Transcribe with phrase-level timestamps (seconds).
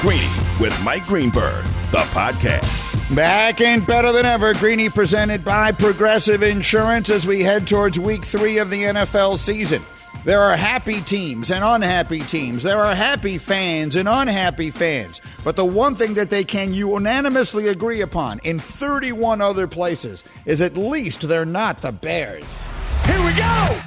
[0.00, 3.14] Greeny with Mike Greenberg, the podcast.
[3.14, 8.24] Back and better than ever, Greeny presented by Progressive Insurance as we head towards week
[8.24, 9.82] three of the NFL season.
[10.24, 12.62] There are happy teams and unhappy teams.
[12.62, 15.20] There are happy fans and unhappy fans.
[15.44, 20.62] But the one thing that they can unanimously agree upon in 31 other places is
[20.62, 22.58] at least they're not the Bears.
[23.04, 23.80] Here we go!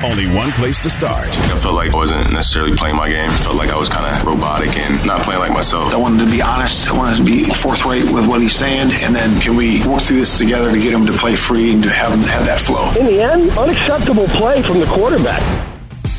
[0.00, 1.26] Only one place to start.
[1.26, 3.28] I felt like I wasn't necessarily playing my game.
[3.28, 5.92] I felt like I was kind of robotic and not playing like myself.
[5.92, 6.88] I wanted to be honest.
[6.88, 8.92] I wanted to be forthright with what he's saying.
[9.02, 11.82] And then can we work through this together to get him to play free and
[11.82, 12.92] to have him have that flow?
[12.92, 15.42] In the end, unacceptable play from the quarterback.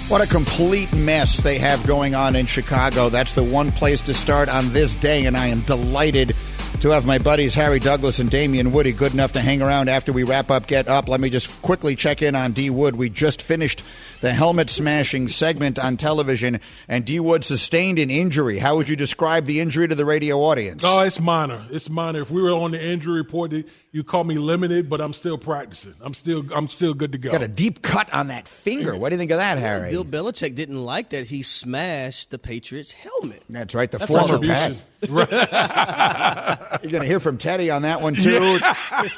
[0.09, 3.08] What a complete mess they have going on in Chicago.
[3.08, 6.36] That's the one place to start on this day, and I am delighted
[6.81, 10.13] to have my buddies Harry Douglas and Damien Woody good enough to hang around after
[10.13, 11.09] we wrap up Get Up.
[11.09, 12.95] Let me just quickly check in on D Wood.
[12.95, 13.83] We just finished
[14.21, 18.59] the helmet smashing segment on television, and D Wood sustained an injury.
[18.59, 20.81] How would you describe the injury to the radio audience?
[20.86, 21.66] Oh, it's minor.
[21.69, 22.21] It's minor.
[22.21, 23.52] If we were on the injury report,
[23.91, 25.95] you call me limited, but I'm still practicing.
[26.02, 27.31] I'm still I'm still good to go.
[27.31, 28.95] Got a deep cut on that finger.
[28.95, 29.89] What do you think of that, Harry?
[29.89, 33.43] Bill Belichick didn't like that he smashed the Patriots' helmet.
[33.49, 33.91] That's right.
[33.91, 34.71] The That's former all.
[35.02, 38.59] You're going to hear from Teddy on that one too.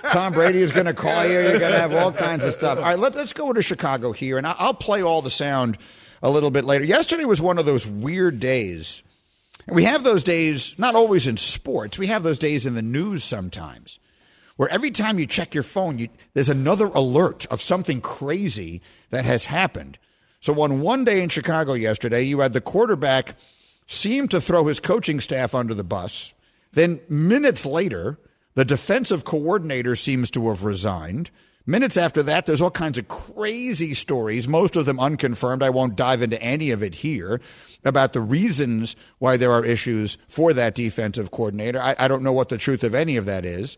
[0.10, 1.34] Tom Brady is going to call you.
[1.34, 2.78] You're going to have all kinds of stuff.
[2.78, 5.78] All right, let's let's go to Chicago here, and I'll play all the sound
[6.22, 6.86] a little bit later.
[6.86, 9.02] Yesterday was one of those weird days.
[9.68, 11.98] And we have those days not always in sports.
[11.98, 14.00] We have those days in the news sometimes,
[14.56, 18.81] where every time you check your phone, you, there's another alert of something crazy
[19.12, 19.98] that has happened.
[20.40, 23.36] So on one day in Chicago yesterday, you had the quarterback
[23.91, 26.34] seem to throw his coaching staff under the bus.
[26.72, 28.18] Then minutes later,
[28.56, 31.29] the defensive coordinator seems to have resigned.
[31.66, 35.62] Minutes after that, there's all kinds of crazy stories, most of them unconfirmed.
[35.62, 37.41] I won't dive into any of it here
[37.84, 41.81] about the reasons why there are issues for that defensive coordinator.
[41.81, 43.78] I, I don't know what the truth of any of that is.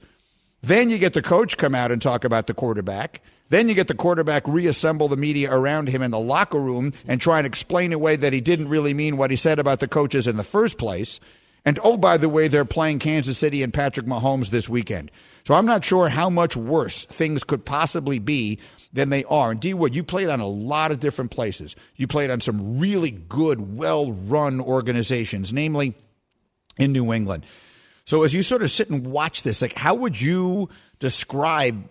[0.61, 3.21] Then you get the coach come out and talk about the quarterback.
[3.49, 7.21] Then you get the quarterback reassemble the media around him in the locker room and
[7.21, 10.27] try and explain away that he didn't really mean what he said about the coaches
[10.27, 11.19] in the first place.
[11.65, 15.11] And oh, by the way, they're playing Kansas City and Patrick Mahomes this weekend.
[15.45, 18.59] So I'm not sure how much worse things could possibly be
[18.91, 19.51] than they are.
[19.51, 21.75] And D Wood, you played on a lot of different places.
[21.95, 25.95] You played on some really good, well run organizations, namely
[26.77, 27.45] in New England.
[28.05, 31.87] So as you sort of sit and watch this, like how would you describe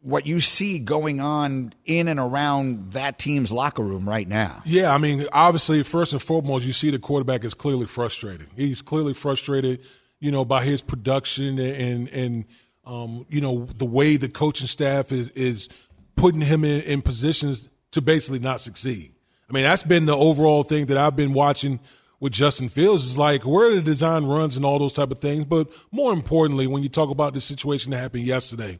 [0.00, 4.62] what you see going on in and around that team's locker room right now?
[4.64, 8.48] Yeah, I mean, obviously, first and foremost, you see the quarterback is clearly frustrated.
[8.56, 9.80] He's clearly frustrated,
[10.20, 12.44] you know, by his production and and
[12.84, 15.68] um, you know the way the coaching staff is is
[16.16, 19.12] putting him in, in positions to basically not succeed.
[19.48, 21.80] I mean, that's been the overall thing that I've been watching
[22.20, 25.44] with Justin Fields is like where the design runs and all those type of things.
[25.44, 28.78] But more importantly, when you talk about the situation that happened yesterday,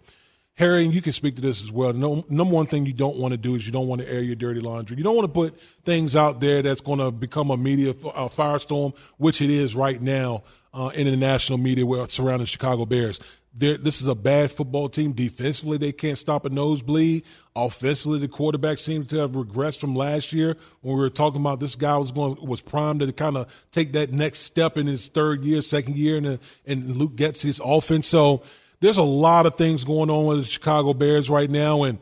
[0.58, 1.92] Harry, and you can speak to this as well.
[1.92, 4.20] No, number one thing you don't want to do is you don't want to air
[4.20, 4.96] your dirty laundry.
[4.96, 8.96] You don't want to put things out there that's going to become a media firestorm,
[9.18, 10.42] which it is right now
[10.74, 13.20] uh, in the national media surrounding Chicago Bears.
[13.54, 15.12] They're, this is a bad football team.
[15.12, 17.24] Defensively, they can't stop a nosebleed.
[17.54, 21.60] Offensively, the quarterback seems to have regressed from last year when we were talking about
[21.60, 25.06] this guy was going was primed to kind of take that next step in his
[25.06, 28.08] third year, second year, and and Luke Getsy's offense.
[28.08, 28.42] So
[28.80, 31.98] there's a lot of things going on with the Chicago Bears right now, and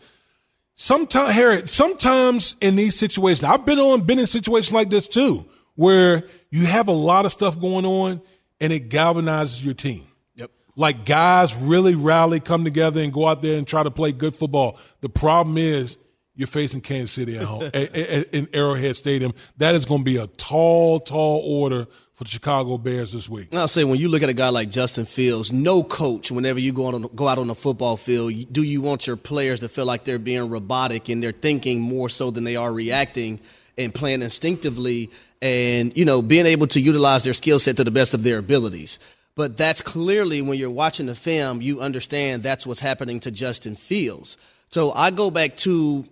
[0.75, 5.47] sometimes, Harry, sometimes in these situations, I've been on been in situations like this too,
[5.75, 8.21] where you have a lot of stuff going on,
[8.61, 10.05] and it galvanizes your team
[10.37, 10.51] Yep.
[10.77, 14.35] like guys really rally, come together, and go out there and try to play good
[14.35, 14.79] football.
[15.01, 15.97] The problem is
[16.35, 19.33] you're facing Kansas City at home in Arrowhead Stadium.
[19.57, 23.49] That is going to be a tall, tall order for the Chicago Bears this week.
[23.51, 26.59] And I'll say when you look at a guy like Justin Fields, no coach, whenever
[26.59, 29.69] you go, on, go out on the football field, do you want your players to
[29.69, 33.39] feel like they're being robotic and they're thinking more so than they are reacting
[33.77, 35.11] and playing instinctively
[35.43, 38.39] and, you know, being able to utilize their skill set to the best of their
[38.39, 38.99] abilities.
[39.35, 43.77] But that's clearly when you're watching the film, you understand that's what's happening to Justin
[43.77, 44.39] Fields.
[44.71, 46.07] So I go back to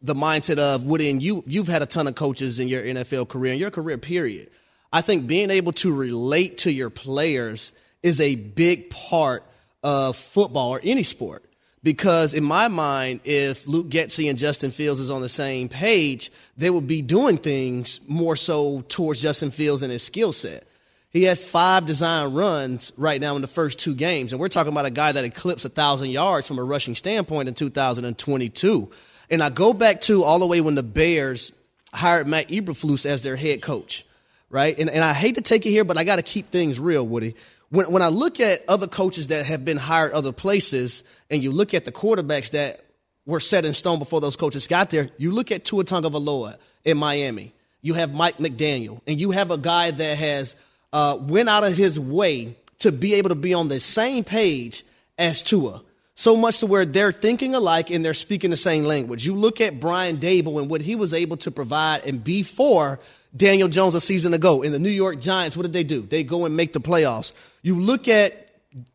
[0.00, 3.52] the mindset of and you you've had a ton of coaches in your NFL career,
[3.52, 4.48] in your career period.
[4.92, 7.72] I think being able to relate to your players
[8.02, 9.44] is a big part
[9.82, 11.44] of football or any sport.
[11.82, 16.30] Because in my mind, if Luke Getsy and Justin Fields is on the same page,
[16.56, 20.64] they would be doing things more so towards Justin Fields and his skill set.
[21.10, 24.72] He has five design runs right now in the first two games, and we're talking
[24.72, 28.90] about a guy that eclipsed a thousand yards from a rushing standpoint in 2022.
[29.28, 31.52] And I go back to all the way when the Bears
[31.92, 34.06] hired Matt Eberflus as their head coach,
[34.52, 34.78] right?
[34.78, 37.04] And, and I hate to take it here, but I got to keep things real,
[37.04, 37.34] Woody.
[37.70, 41.50] When, when I look at other coaches that have been hired other places, and you
[41.50, 42.84] look at the quarterbacks that
[43.26, 46.96] were set in stone before those coaches got there, you look at Tua Tagovailoa in
[46.96, 47.52] Miami.
[47.80, 50.54] You have Mike McDaniel, and you have a guy that has–
[50.92, 54.84] uh, went out of his way to be able to be on the same page
[55.18, 55.82] as Tua.
[56.14, 59.24] So much to where they're thinking alike and they're speaking the same language.
[59.24, 63.00] You look at Brian Daboll and what he was able to provide and be for
[63.36, 64.62] Daniel Jones a season ago.
[64.62, 66.02] In the New York Giants, what did they do?
[66.02, 67.32] They go and make the playoffs.
[67.62, 68.50] You look at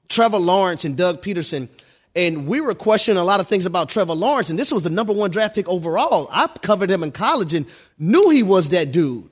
[0.10, 1.70] Trevor Lawrence and Doug Pederson,
[2.16, 4.90] and we were questioning a lot of things about Trevor Lawrence, and this was the
[4.90, 6.30] number one draft pick overall.
[6.32, 7.66] I covered him in college and
[7.98, 9.30] knew he was that dude.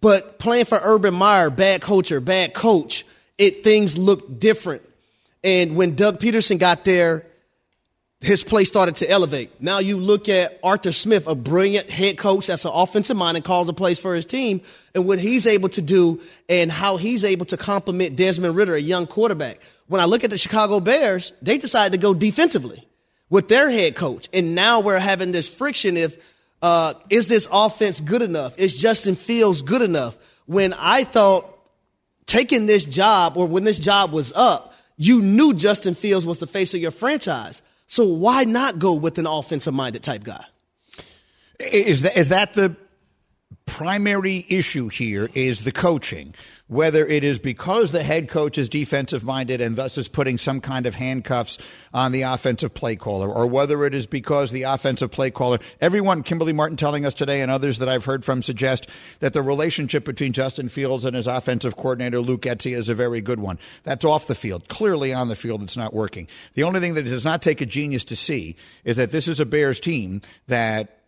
[0.00, 3.06] But playing for Urban Meyer, bad or bad coach,
[3.38, 4.82] it things look different.
[5.44, 7.26] And when Doug Pederson got there,
[8.22, 9.60] his play started to elevate.
[9.60, 13.44] Now you look at Arthur Smith, a brilliant head coach that's an offensive mind and
[13.44, 14.60] calls the plays for his team,
[14.94, 18.80] and what he's able to do and how he's able to complement Desmond Ridder, a
[18.80, 19.60] young quarterback.
[19.88, 22.86] When I look at the Chicago Bears, they decided to go defensively
[23.28, 24.28] with their head coach.
[24.32, 26.16] And now we're having this friction if
[26.62, 28.56] uh, is this offense good enough?
[28.56, 30.16] Is Justin Fields good enough?
[30.46, 31.48] When I thought
[32.26, 36.46] taking this job or when this job was up, you knew Justin Fields was the
[36.46, 37.62] face of your franchise.
[37.92, 40.46] So why not go with an offensive minded type guy?
[41.60, 42.74] Is that, is that the
[43.72, 46.34] primary issue here is the coaching,
[46.66, 50.60] whether it is because the head coach is defensive minded and thus is putting some
[50.60, 51.56] kind of handcuffs
[51.94, 56.22] on the offensive play caller, or whether it is because the offensive play caller, everyone,
[56.22, 58.90] Kimberly Martin telling us today and others that I've heard from suggest
[59.20, 63.22] that the relationship between Justin Fields and his offensive coordinator, Luke Getsy, is a very
[63.22, 63.58] good one.
[63.84, 64.68] That's off the field.
[64.68, 66.28] Clearly on the field, it's not working.
[66.52, 68.54] The only thing that does not take a genius to see
[68.84, 70.98] is that this is a Bears team that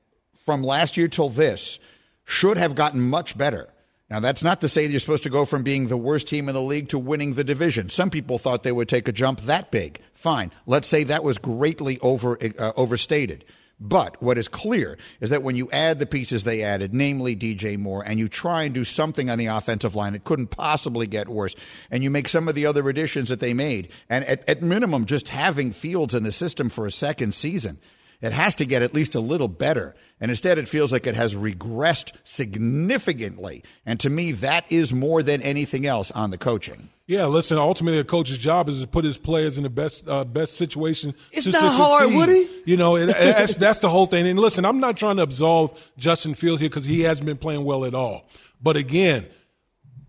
[0.47, 1.79] from last year till this,
[2.25, 3.69] should have gotten much better.
[4.11, 6.49] Now, that's not to say that you're supposed to go from being the worst team
[6.49, 7.89] in the league to winning the division.
[7.89, 10.01] Some people thought they would take a jump that big.
[10.13, 10.53] Fine.
[10.67, 13.45] Let's say that was greatly over, uh, overstated.
[13.81, 17.77] But what is clear is that when you add the pieces they added, namely DJ
[17.79, 21.29] Moore, and you try and do something on the offensive line, it couldn't possibly get
[21.29, 21.57] worse.
[21.91, 25.07] And you make some of the other additions that they made, and at, at minimum,
[25.07, 27.79] just having Fields in the system for a second season
[28.25, 29.95] it has to get at least a little better.
[30.21, 33.65] And instead, it feels like it has regressed significantly.
[33.85, 36.89] And to me, that is more than anything else on the coaching.
[37.07, 37.59] Yeah, listen.
[37.59, 41.15] Ultimately, a coach's job is to put his players in the best uh, best situation.
[41.33, 42.15] It's to, not to hard.
[42.15, 42.49] Woody.
[42.65, 44.27] You know, it, that's that's the whole thing.
[44.27, 47.65] And listen, I'm not trying to absolve Justin Fields here because he hasn't been playing
[47.65, 48.27] well at all.
[48.63, 49.27] But again,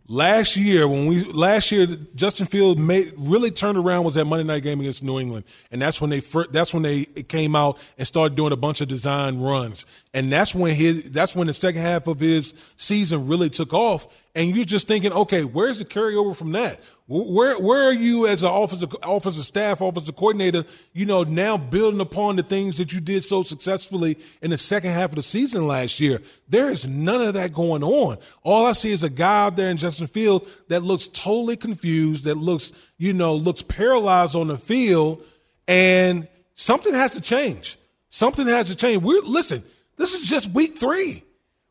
[0.07, 4.43] Last year, when we last year, Justin Field made really turned around was that Monday
[4.43, 7.79] night game against New England, and that's when they first, that's when they came out
[7.97, 11.55] and started doing a bunch of design runs, and that's when his that's when the
[11.55, 15.85] second half of his season really took off, and you're just thinking, okay, where's the
[15.85, 16.81] carryover from that?
[17.07, 20.65] Where where are you as an offensive offensive staff, offensive coordinator?
[20.91, 24.91] You know, now building upon the things that you did so successfully in the second
[24.91, 26.21] half of the season last year.
[26.49, 28.17] There is none of that going on.
[28.43, 32.25] All I see is a guy out there in Justin Field that looks totally confused,
[32.25, 35.23] that looks you know looks paralyzed on the field,
[35.67, 37.77] and something has to change.
[38.09, 39.01] Something has to change.
[39.01, 39.63] We're listen.
[39.97, 41.23] This is just week three.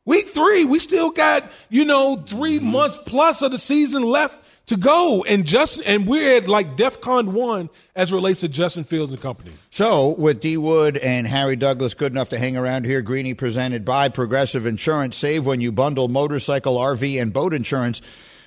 [0.05, 2.67] Week three, we still got, you know, 3 mm-hmm.
[2.67, 5.25] months plus of the season left to go.
[5.25, 9.53] And Justin, and we're at like DEFCON one as relates to Justin Fields and company.
[9.71, 13.85] So with D Wood and Harry Douglas good enough to hang around here, Greeny presented
[13.85, 15.17] by Progressive Insurance.
[15.17, 18.01] Save when you bundle motorcycle, RV, and boat insurance.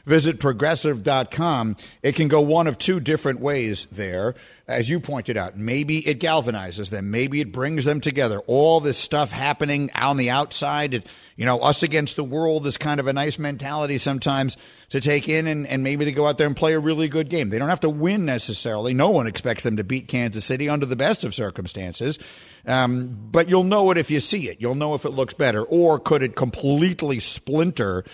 [0.08, 1.76] Visit progressive.com.
[2.02, 4.36] It can go one of two different ways there.
[4.66, 7.12] As you pointed out, maybe it galvanizes them.
[7.12, 8.40] Maybe it brings them together.
[8.48, 12.78] All this stuff happening on the outside, it, you know, us against the world is
[12.78, 14.56] kind of a nice mentality sometimes
[14.92, 17.28] to take in and, and maybe to go out there and play a really good
[17.28, 17.50] game.
[17.50, 18.94] They don't have to win necessarily.
[18.94, 22.18] No one expects them to beat Kansas City under the best of circumstances.
[22.66, 24.62] Um, but you'll know it if you see it.
[24.62, 25.64] You'll know if it looks better.
[25.64, 28.06] Or could it completely splinter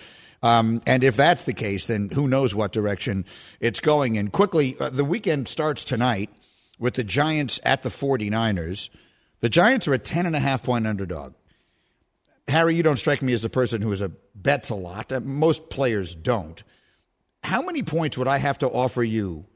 [0.44, 3.24] um, and if that's the case, then who knows what direction
[3.60, 4.28] it's going in.
[4.28, 6.28] Quickly, uh, the weekend starts tonight
[6.78, 8.90] with the Giants at the 49ers.
[9.40, 11.32] The Giants are a 10 and a half point underdog.
[12.46, 15.10] Harry, you don't strike me as a person who is a bets a lot.
[15.10, 16.62] Uh, Most players don't.
[17.42, 19.46] How many points would I have to offer you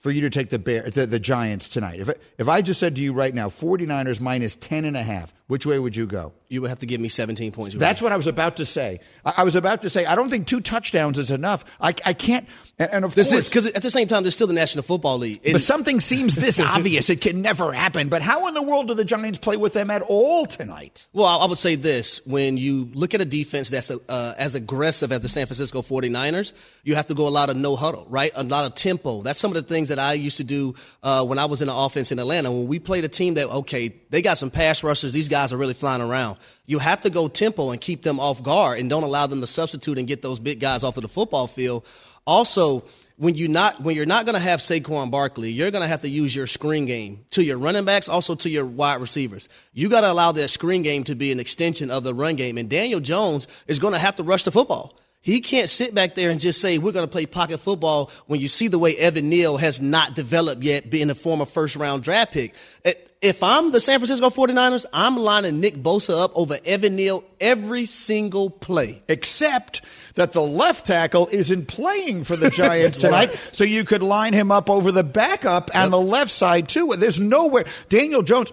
[0.00, 2.00] for you to take the Bear, the, the Giants tonight?
[2.00, 5.34] If, if I just said to you right now, 49ers minus 10 and a half,
[5.48, 6.32] which way would you go?
[6.48, 7.74] You would have to give me 17 points.
[7.74, 9.00] That's what I was about to say.
[9.24, 11.64] I, I was about to say, I don't think two touchdowns is enough.
[11.80, 12.46] I, I can't,
[12.78, 13.48] and, and of This course.
[13.48, 15.40] because at the same time, there's still the National Football League.
[15.44, 17.08] And but something seems this obvious.
[17.10, 18.08] It can never happen.
[18.10, 21.06] But how in the world do the Giants play with them at all tonight?
[21.12, 22.20] Well, I I would say this.
[22.26, 26.52] When you look at a defense that's uh, as aggressive as the San Francisco 49ers,
[26.84, 28.30] you have to go a lot of no huddle, right?
[28.34, 29.22] A lot of tempo.
[29.22, 31.68] That's some of the things that I used to do uh, when I was in
[31.68, 32.50] the offense in Atlanta.
[32.50, 35.56] When we played a team that, okay, they got some pass rushers, these guys are
[35.56, 36.38] really flying around.
[36.66, 39.46] You have to go tempo and keep them off guard and don't allow them to
[39.46, 41.84] substitute and get those big guys off of the football field.
[42.26, 42.84] Also,
[43.18, 46.02] when you not when you're not going to have Saquon Barkley, you're going to have
[46.02, 49.48] to use your screen game to your running backs, also to your wide receivers.
[49.74, 52.58] You got to allow that screen game to be an extension of the run game,
[52.58, 54.96] and Daniel Jones is going to have to rush the football.
[55.20, 58.40] He can't sit back there and just say we're going to play pocket football when
[58.40, 62.02] you see the way Evan Neal has not developed yet, being a former first round
[62.02, 62.54] draft pick.
[62.84, 67.24] Eh, if I'm the San Francisco 49ers, I'm lining Nick Bosa up over Evan Neal
[67.40, 69.02] every single play.
[69.08, 69.82] Except
[70.14, 74.52] that the left tackle isn't playing for the Giants tonight, so you could line him
[74.52, 76.94] up over the backup on the left side too.
[76.96, 77.64] There's nowhere.
[77.88, 78.52] Daniel Jones.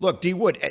[0.00, 0.58] Look, D Wood.
[0.60, 0.70] Eh,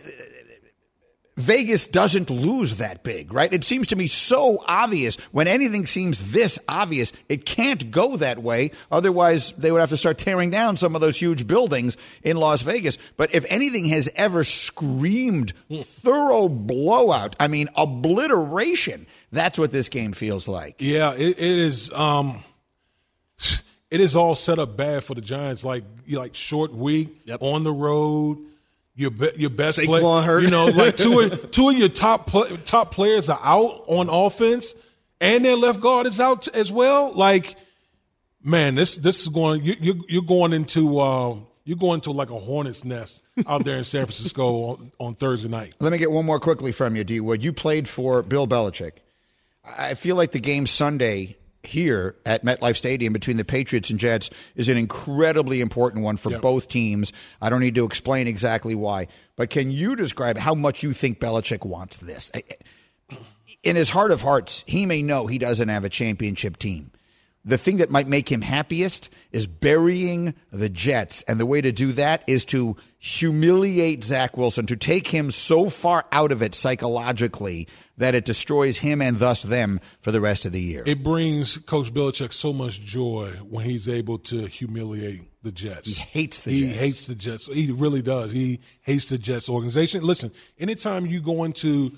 [1.35, 3.51] Vegas doesn't lose that big, right?
[3.51, 5.15] It seems to me so obvious.
[5.31, 8.71] When anything seems this obvious, it can't go that way.
[8.91, 12.61] Otherwise, they would have to start tearing down some of those huge buildings in Las
[12.61, 12.97] Vegas.
[13.17, 20.13] But if anything has ever screamed thorough blowout, I mean, obliteration, that's what this game
[20.13, 20.75] feels like.
[20.79, 21.91] Yeah, it, it is.
[21.91, 22.43] Um,
[23.89, 25.63] it is all set up bad for the Giants.
[25.63, 28.39] Like you like short week on the road.
[28.95, 30.43] Your be, your best Saquon player, hurt.
[30.43, 34.07] you know, like two of, two of your top pl- top players are out on
[34.09, 34.73] offense,
[35.19, 37.12] and their left guard is out as well.
[37.13, 37.55] Like,
[38.43, 39.63] man, this this is going.
[39.63, 43.77] You, you you're going into uh, you're going to like a hornet's nest out there
[43.77, 45.73] in San Francisco on, on Thursday night.
[45.79, 47.43] Let me get one more quickly from you, D Wood.
[47.43, 48.91] You played for Bill Belichick.
[49.65, 54.29] I feel like the game Sunday here at MetLife Stadium between the Patriots and Jets
[54.55, 56.41] is an incredibly important one for Yep.
[56.41, 57.12] both teams.
[57.41, 61.20] I don't need to explain exactly why, but can you describe how much you think
[61.20, 62.32] Belichick wants this?
[63.62, 66.91] In his heart of hearts, he may know he doesn't have a championship team.
[67.46, 71.24] The thing that might make him happiest is burying the Jets.
[71.24, 75.70] And the way to do that is to humiliate Zach Wilson, to take him so
[75.70, 80.45] far out of it psychologically that it destroys him and thus them for the rest
[80.45, 80.83] of the year.
[80.85, 85.97] It brings Coach Belichick so much joy when he's able to humiliate the Jets.
[85.97, 86.73] He hates the he Jets.
[86.73, 87.47] He hates the Jets.
[87.47, 88.31] He really does.
[88.31, 90.03] He hates the Jets organization.
[90.03, 91.91] Listen, anytime you go into,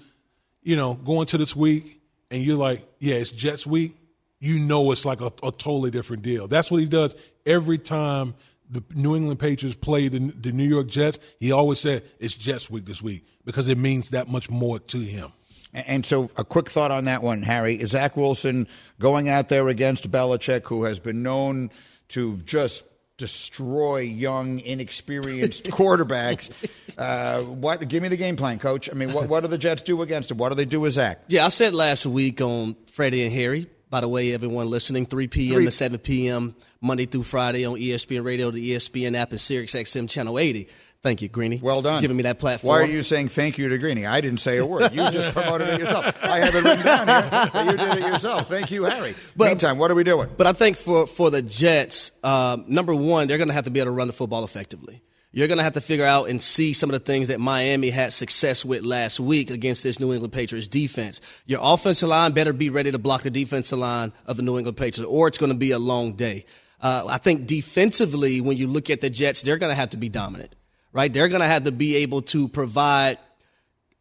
[0.63, 3.95] you know, go into this week and you're like, yeah, it's Jets week,
[4.39, 6.47] you know it's like a, a totally different deal.
[6.47, 8.35] That's what he does every time
[8.69, 11.19] the New England Patriots play the, the New York Jets.
[11.39, 14.97] He always said it's Jets week this week because it means that much more to
[14.97, 15.31] him.
[15.75, 17.75] And so, a quick thought on that one, Harry.
[17.75, 18.67] Is Zach Wilson
[18.99, 21.69] going out there against Belichick, who has been known
[22.09, 22.85] to just
[23.17, 26.49] destroy young, inexperienced quarterbacks?
[26.97, 27.85] Uh, what?
[27.87, 28.89] Give me the game plan, Coach.
[28.89, 30.37] I mean, what, what do the Jets do against him?
[30.37, 31.23] What do they do with Zach?
[31.27, 33.69] Yeah, I said last week on Freddie and Harry.
[33.89, 35.55] By the way, everyone listening, 3 p.m.
[35.55, 36.55] Three- to 7 p.m.
[36.81, 40.67] Monday through Friday on ESPN Radio, the ESPN app, and Sirius XM Channel 80.
[41.05, 41.59] Thank you, Greeny.
[41.61, 42.01] Well done.
[42.01, 42.69] Giving me that platform.
[42.69, 44.07] Why are you saying thank you to Greeny?
[44.07, 44.91] I didn't say a word.
[44.91, 46.03] You just promoted it yourself.
[46.25, 48.49] I have it written down here that you did it yourself.
[48.49, 49.13] Thank you, Harry.
[49.35, 50.29] But- Meantime, what are we doing?
[50.35, 53.69] But I think for, for the Jets, um, number one, they're going to have to
[53.69, 55.03] be able to run the football effectively.
[55.31, 57.91] You're going to have to figure out and see some of the things that Miami
[57.91, 61.21] had success with last week against this New England Patriots defense.
[61.45, 64.77] Your offensive line better be ready to block the defensive line of the New England
[64.77, 66.45] Patriots, or it's going to be a long day.
[66.81, 69.97] Uh, I think defensively, when you look at the Jets, they're going to have to
[69.97, 70.55] be dominant,
[70.95, 71.11] right?
[71.11, 73.19] They're going to have to be able to provide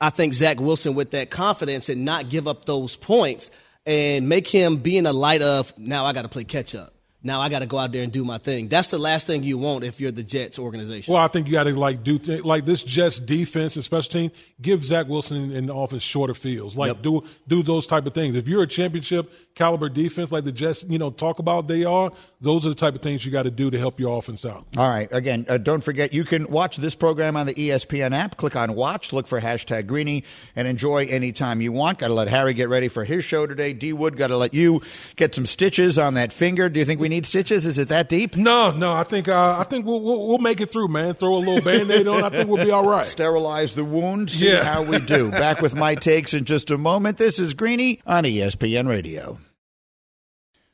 [0.00, 3.50] I think Zach Wilson with that confidence and not give up those points
[3.86, 6.93] and make him be in the light of now I got to play catch up.
[7.24, 8.68] Now I got to go out there and do my thing.
[8.68, 11.12] That's the last thing you want if you're the Jets organization.
[11.12, 14.10] Well, I think you got to like do th- like this Jets defense and special
[14.12, 14.30] team.
[14.60, 16.76] Give Zach Wilson in the offense shorter fields.
[16.76, 17.02] Like Yep.
[17.02, 18.36] do do those type of things.
[18.36, 22.12] If you're a championship caliber defense like the Jets, you know, talk about they are.
[22.40, 24.66] Those are the type of things you got to do to help your offense out.
[24.76, 25.08] All right.
[25.12, 28.36] Again, uh, don't forget you can watch this program on the ESPN app.
[28.36, 30.24] Click on watch, look for hashtag Greeny,
[30.56, 31.98] and enjoy anytime you want.
[32.00, 33.72] Got to let Harry get ready for his show today.
[33.72, 34.82] D Wood, got to let you
[35.16, 36.68] get some stitches on that finger.
[36.68, 37.66] Do you think we need stitches?
[37.66, 38.36] Is it that deep?
[38.36, 38.92] No, no.
[38.92, 41.14] I think uh, I think we'll, we'll, we'll make it through, man.
[41.14, 42.24] Throw a little band aid on.
[42.24, 43.06] I think we'll be all right.
[43.06, 44.30] Sterilize the wound.
[44.30, 44.64] See Yeah.
[44.64, 45.30] how we do.
[45.44, 47.16] Back with my takes in just a moment.
[47.16, 49.38] This is Greeny on ESPN Radio.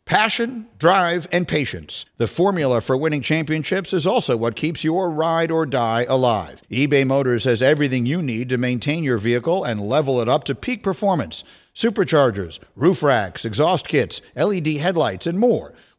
[0.07, 2.05] Passion, drive, and patience.
[2.17, 6.63] The formula for winning championships is also what keeps your ride or die alive.
[6.69, 10.55] eBay Motors has everything you need to maintain your vehicle and level it up to
[10.57, 11.45] peak performance.
[11.77, 15.75] Superchargers, roof racks, exhaust kits, LED headlights, and more.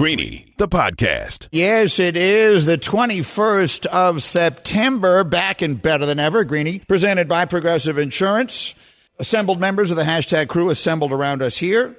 [0.00, 1.48] Greeny, the podcast.
[1.52, 6.42] Yes, it is the 21st of September, back and better than ever.
[6.42, 8.74] Greeny, presented by Progressive Insurance.
[9.18, 11.98] Assembled members of the hashtag crew assembled around us here.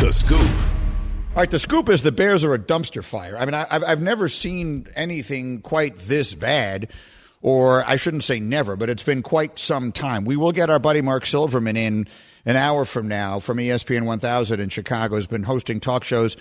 [0.00, 0.40] The Scoop.
[0.40, 3.38] All right, the scoop is the Bears are a dumpster fire.
[3.38, 6.90] I mean, I, I've, I've never seen anything quite this bad,
[7.42, 10.24] or I shouldn't say never, but it's been quite some time.
[10.24, 12.08] We will get our buddy Mark Silverman in
[12.44, 15.14] an hour from now from ESPN 1000 in Chicago.
[15.14, 16.36] Has been hosting talk shows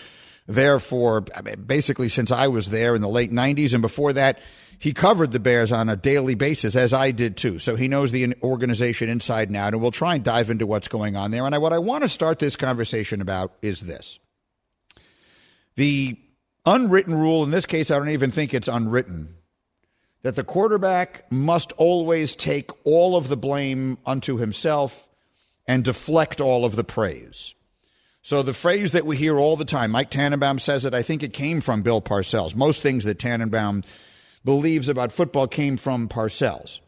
[0.48, 3.74] there for I mean, basically since I was there in the late 90s.
[3.74, 4.40] And before that,
[4.80, 7.60] he covered the Bears on a daily basis, as I did too.
[7.60, 9.74] So he knows the organization inside and out.
[9.74, 11.46] And we'll try and dive into what's going on there.
[11.46, 14.20] And I, what I want to start this conversation about is this
[15.76, 16.18] the
[16.66, 19.36] unwritten rule, in this case, I don't even think it's unwritten,
[20.24, 25.08] that the quarterback must always take all of the blame unto himself
[25.68, 27.54] and deflect all of the praise.
[28.28, 31.24] So the phrase that we hear all the time, Mike Tannenbaum says it, I think
[31.24, 32.58] it came from Bill Parcells.
[32.58, 33.84] Most things that Tannenbaum
[34.44, 36.82] believes about football came from Parcells.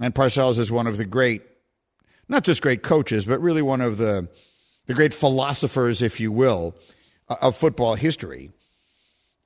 [0.00, 1.42] And Parcells is one of the great,
[2.28, 4.28] not just great coaches, but really one of the,
[4.86, 6.74] the great philosophers, if you will,
[7.28, 8.50] of football history.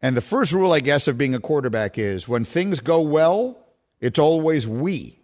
[0.00, 3.58] And the first rule, I guess, of being a quarterback is when things go well,
[4.00, 5.20] it's always we.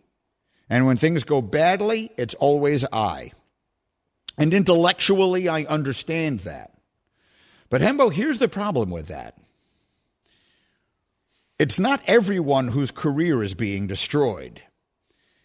[0.68, 3.32] And when things go badly, it's always I.
[4.36, 6.72] And intellectually, I understand that.
[7.70, 9.38] But Hembo, here's the problem with that.
[11.58, 14.60] It's not everyone whose career is being destroyed.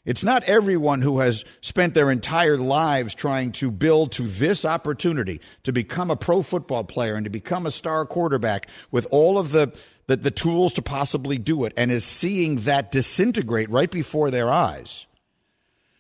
[0.06, 5.40] It's not everyone who has spent their entire lives trying to build to this opportunity
[5.64, 9.52] to become a pro football player and to become a star quarterback with all of
[9.52, 14.32] the, the, the tools to possibly do it and is seeing that disintegrate right before
[14.32, 15.06] their eyes.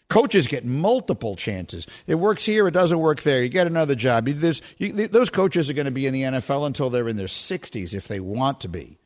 [0.09, 1.85] Coaches get multiple chances.
[2.07, 3.43] It works here, it doesn't work there.
[3.43, 4.27] You get another job.
[4.27, 7.93] You, those coaches are going to be in the NFL until they're in their 60s
[7.93, 8.97] if they want to be.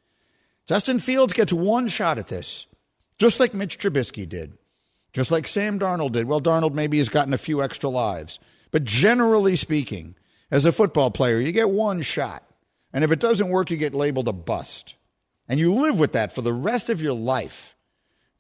[0.66, 2.68] Justin Fields gets one shot at this,
[3.18, 4.58] just like Mitch Trubisky did,
[5.12, 6.26] just like Sam Darnold did.
[6.26, 8.40] Well, Darnold maybe has gotten a few extra lives.
[8.72, 10.16] But generally speaking,
[10.50, 12.44] as a football player, you get one shot.
[12.94, 14.96] And if it doesn't work, you get labeled a bust.
[15.50, 17.73] And you live with that for the rest of your life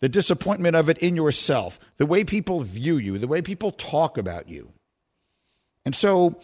[0.04, 4.18] the disappointment of it in yourself, the way people view you, the way people talk
[4.18, 4.74] about you.
[5.86, 6.42] And so,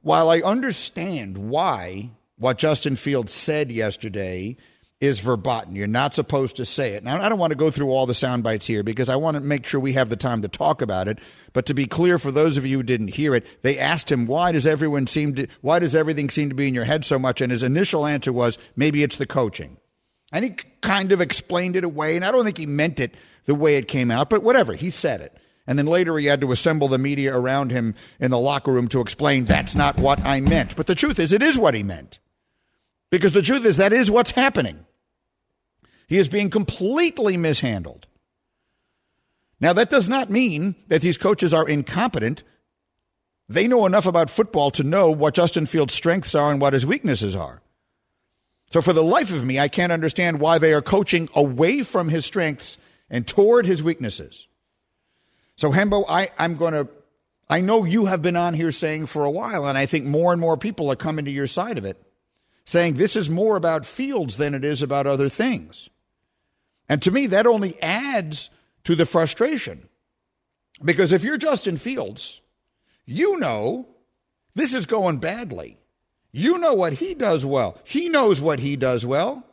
[0.00, 4.56] while I understand why what Justin Fields said yesterday
[5.02, 5.76] is verboten.
[5.76, 7.04] You're not supposed to say it.
[7.04, 9.36] Now, I don't want to go through all the sound bites here because I want
[9.36, 11.18] to make sure we have the time to talk about it.
[11.52, 14.24] But to be clear, for those of you who didn't hear it, they asked him,
[14.24, 15.46] "Why does everyone seem to?
[15.60, 18.32] Why does everything seem to be in your head so much?" And his initial answer
[18.32, 19.76] was, "Maybe it's the coaching."
[20.32, 20.50] And he
[20.82, 23.14] kind of explained it away, and I don't think he meant it
[23.46, 25.36] the way it came out, but whatever, he said it.
[25.66, 28.88] And then later he had to assemble the media around him in the locker room
[28.88, 30.76] to explain that's not what I meant.
[30.76, 32.18] But the truth is, it is what he meant.
[33.10, 34.84] Because the truth is, that is what's happening.
[36.06, 38.06] He is being completely mishandled.
[39.60, 42.44] Now, that does not mean that these coaches are incompetent.
[43.48, 46.86] They know enough about football to know what Justin Fields' strengths are and what his
[46.86, 47.60] weaknesses are.
[48.70, 52.08] So, for the life of me, I can't understand why they are coaching away from
[52.08, 52.76] his strengths
[53.08, 54.46] and toward his weaknesses.
[55.56, 56.88] So, Hembo, I, I'm going to,
[57.48, 60.32] I know you have been on here saying for a while, and I think more
[60.32, 61.96] and more people are coming to your side of it,
[62.66, 65.88] saying this is more about Fields than it is about other things.
[66.90, 68.50] And to me, that only adds
[68.84, 69.88] to the frustration.
[70.84, 72.40] Because if you're Justin Fields,
[73.06, 73.88] you know
[74.54, 75.78] this is going badly.
[76.32, 77.78] You know what he does well.
[77.84, 79.44] He knows what he does well.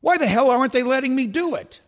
[0.00, 1.80] Why the hell aren't they letting me do it?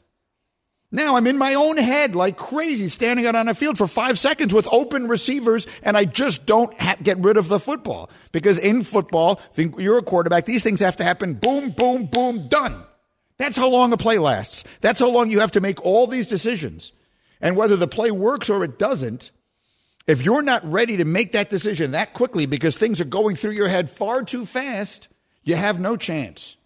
[0.94, 4.16] Now I'm in my own head like crazy, standing out on a field for five
[4.16, 8.10] seconds with open receivers, and I just don't ha- get rid of the football.
[8.30, 12.46] Because in football, think you're a quarterback, these things have to happen boom, boom, boom,
[12.46, 12.84] done.
[13.38, 14.62] That's how long a play lasts.
[14.80, 16.92] That's how long you have to make all these decisions.
[17.40, 19.32] And whether the play works or it doesn't,
[20.06, 23.52] if you're not ready to make that decision that quickly because things are going through
[23.52, 25.08] your head far too fast,
[25.42, 26.56] you have no chance.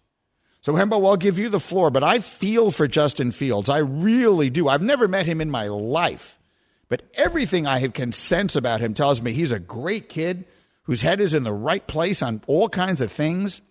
[0.61, 3.69] So, Hembo, I'll give you the floor, but I feel for Justin Fields.
[3.69, 4.67] I really do.
[4.67, 6.37] I've never met him in my life,
[6.89, 10.45] but everything I can sense about him tells me he's a great kid
[10.83, 13.61] whose head is in the right place on all kinds of things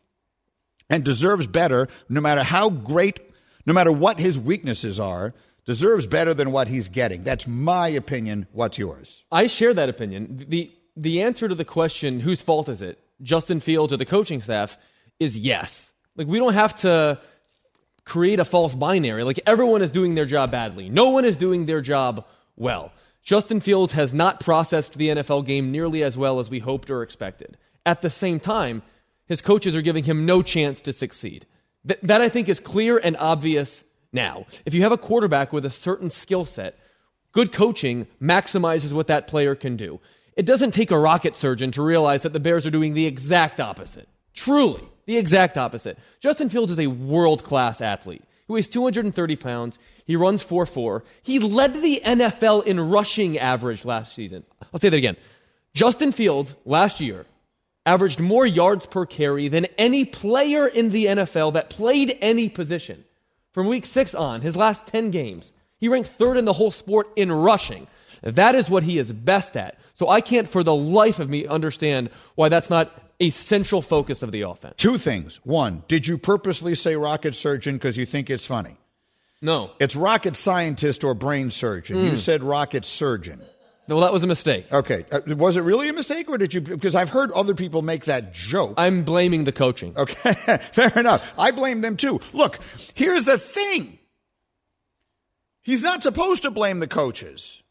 [0.88, 3.20] and deserves better no matter how great,
[3.66, 5.34] no matter what his weaknesses are,
[5.68, 7.22] deserves better than what he's getting.
[7.22, 8.46] That's my opinion.
[8.52, 9.22] What's yours?
[9.30, 10.46] I share that opinion.
[10.48, 12.98] The the answer to the question whose fault is it?
[13.20, 14.78] Justin Fields or the coaching staff
[15.20, 15.92] is yes.
[16.16, 17.20] Like we don't have to
[18.06, 19.24] create a false binary.
[19.24, 20.88] Like everyone is doing their job badly.
[20.88, 22.24] No one is doing their job
[22.56, 22.90] well.
[23.22, 27.02] Justin Fields has not processed the NFL game nearly as well as we hoped or
[27.02, 27.58] expected.
[27.84, 28.80] At the same time,
[29.26, 31.44] his coaches are giving him no chance to succeed.
[31.86, 34.46] Th- that I think is clear and obvious now.
[34.64, 36.78] If you have a quarterback with a certain skill set,
[37.32, 40.00] good coaching maximizes what that player can do.
[40.36, 43.60] It doesn't take a rocket surgeon to realize that the Bears are doing the exact
[43.60, 44.08] opposite.
[44.34, 45.98] Truly, the exact opposite.
[46.20, 48.22] Justin Fields is a world class athlete.
[48.46, 49.78] He weighs 230 pounds.
[50.04, 51.04] He runs 4 4.
[51.22, 54.44] He led the NFL in rushing average last season.
[54.72, 55.16] I'll say that again.
[55.74, 57.26] Justin Fields last year
[57.84, 63.04] averaged more yards per carry than any player in the NFL that played any position.
[63.52, 67.08] From week six on, his last 10 games, he ranked third in the whole sport
[67.16, 67.86] in rushing.
[68.22, 69.78] That is what he is best at.
[69.94, 74.22] So I can't for the life of me understand why that's not a central focus
[74.22, 74.74] of the offense.
[74.76, 75.40] Two things.
[75.44, 78.76] One, did you purposely say rocket surgeon because you think it's funny?
[79.40, 79.70] No.
[79.78, 81.96] It's rocket scientist or brain surgeon.
[81.98, 82.10] Mm.
[82.10, 83.40] You said rocket surgeon.
[83.88, 84.70] Well, that was a mistake.
[84.70, 85.06] Okay.
[85.10, 86.60] Uh, was it really a mistake, or did you?
[86.60, 88.74] Because I've heard other people make that joke.
[88.76, 89.96] I'm blaming the coaching.
[89.96, 90.34] Okay.
[90.72, 91.26] Fair enough.
[91.38, 92.20] I blame them too.
[92.34, 92.58] Look,
[92.94, 93.98] here's the thing
[95.62, 97.62] he's not supposed to blame the coaches.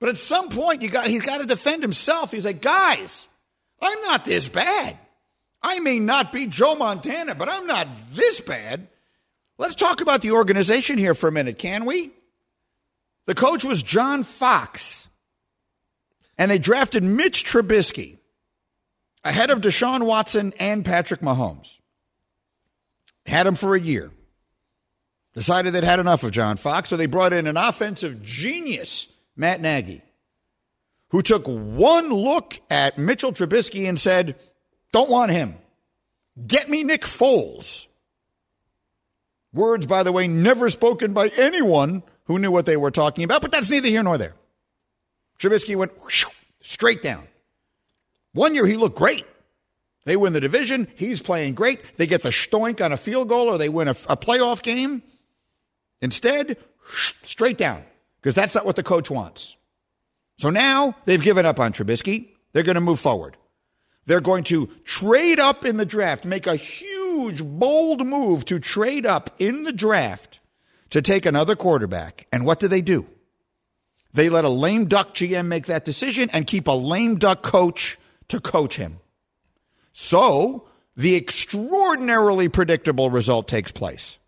[0.00, 2.30] But at some point, you got, he's got to defend himself.
[2.30, 3.26] He's like, guys,
[3.82, 4.96] I'm not this bad.
[5.60, 8.86] I may not be Joe Montana, but I'm not this bad.
[9.58, 12.12] Let's talk about the organization here for a minute, can we?
[13.26, 15.07] The coach was John Fox
[16.38, 18.18] and they drafted Mitch Trubisky
[19.24, 21.78] ahead of Deshaun Watson and Patrick Mahomes.
[23.26, 24.10] Had him for a year.
[25.34, 29.60] Decided they'd had enough of John Fox, so they brought in an offensive genius, Matt
[29.60, 30.02] Nagy,
[31.10, 34.36] who took one look at Mitchell Trubisky and said,
[34.92, 35.54] Don't want him.
[36.46, 37.86] Get me Nick Foles.
[39.52, 43.42] Words, by the way, never spoken by anyone who knew what they were talking about,
[43.42, 44.34] but that's neither here nor there.
[45.38, 45.92] Trubisky went
[46.60, 47.26] straight down.
[48.32, 49.26] One year he looked great.
[50.04, 50.88] They win the division.
[50.96, 51.96] He's playing great.
[51.96, 55.02] They get the stoink on a field goal or they win a, a playoff game.
[56.00, 56.56] Instead,
[57.24, 57.84] straight down
[58.20, 59.56] because that's not what the coach wants.
[60.38, 62.28] So now they've given up on Trubisky.
[62.52, 63.36] They're going to move forward.
[64.06, 69.04] They're going to trade up in the draft, make a huge, bold move to trade
[69.04, 70.40] up in the draft
[70.90, 72.26] to take another quarterback.
[72.32, 73.06] And what do they do?
[74.12, 77.98] They let a lame duck GM make that decision and keep a lame duck coach
[78.28, 79.00] to coach him.
[79.92, 84.18] So the extraordinarily predictable result takes place.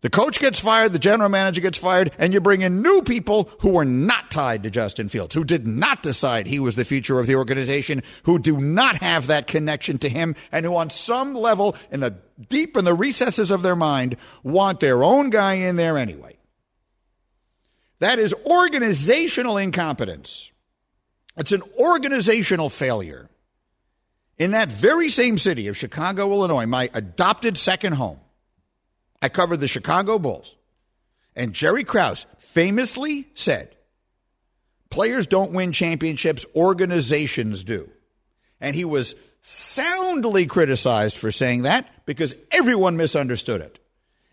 [0.00, 3.50] The coach gets fired, the general manager gets fired, and you bring in new people
[3.60, 7.18] who are not tied to Justin Fields, who did not decide he was the future
[7.18, 11.34] of the organization, who do not have that connection to him, and who on some
[11.34, 12.14] level, in the
[12.48, 16.37] deep in the recesses of their mind, want their own guy in there anyway.
[18.00, 20.50] That is organizational incompetence.
[21.36, 23.28] It's an organizational failure.
[24.38, 28.20] In that very same city of Chicago, Illinois, my adopted second home,
[29.20, 30.54] I covered the Chicago Bulls.
[31.34, 33.74] And Jerry Krause famously said,
[34.90, 37.90] Players don't win championships, organizations do.
[38.60, 43.78] And he was soundly criticized for saying that because everyone misunderstood it.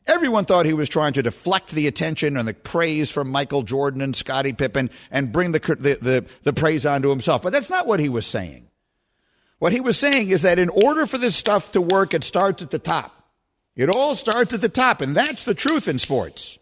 [0.07, 4.01] Everyone thought he was trying to deflect the attention and the praise from Michael Jordan
[4.01, 7.41] and Scottie Pippen and bring the, the, the, the praise onto himself.
[7.41, 8.67] But that's not what he was saying.
[9.57, 12.61] What he was saying is that in order for this stuff to work, it starts
[12.61, 13.11] at the top.
[13.75, 16.59] It all starts at the top, and that's the truth in sports.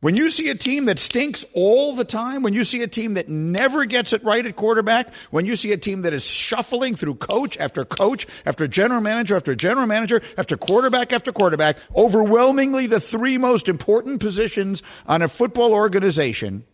[0.00, 3.14] When you see a team that stinks all the time, when you see a team
[3.14, 6.94] that never gets it right at quarterback, when you see a team that is shuffling
[6.94, 12.86] through coach after coach, after general manager after general manager, after quarterback after quarterback, overwhelmingly
[12.86, 16.64] the three most important positions on a football organization,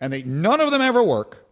[0.00, 1.46] and they, none of them ever work,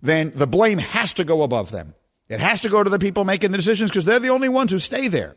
[0.00, 1.96] then the blame has to go above them.
[2.28, 4.70] It has to go to the people making the decisions because they're the only ones
[4.70, 5.34] who stay there.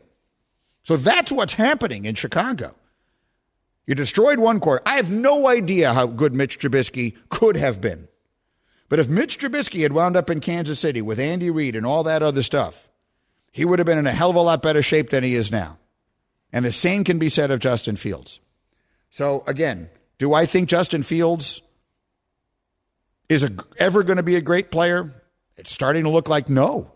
[0.84, 2.76] So that's what's happening in Chicago.
[3.86, 4.82] You destroyed one quarter.
[4.86, 8.08] I have no idea how good Mitch Trubisky could have been.
[8.88, 12.04] But if Mitch Trubisky had wound up in Kansas City with Andy Reid and all
[12.04, 12.88] that other stuff,
[13.50, 15.50] he would have been in a hell of a lot better shape than he is
[15.50, 15.78] now.
[16.52, 18.38] And the same can be said of Justin Fields.
[19.10, 21.62] So again, do I think Justin Fields
[23.28, 25.22] is a, ever going to be a great player?
[25.56, 26.92] It's starting to look like no.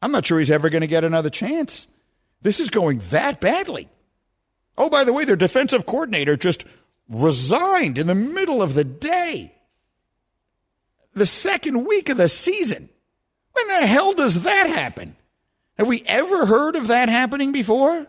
[0.00, 1.86] I'm not sure he's ever going to get another chance.
[2.42, 3.88] This is going that badly.
[4.78, 6.64] Oh, by the way, their defensive coordinator just
[7.08, 9.52] resigned in the middle of the day.
[11.14, 12.88] The second week of the season.
[13.52, 15.16] When the hell does that happen?
[15.76, 18.06] Have we ever heard of that happening before?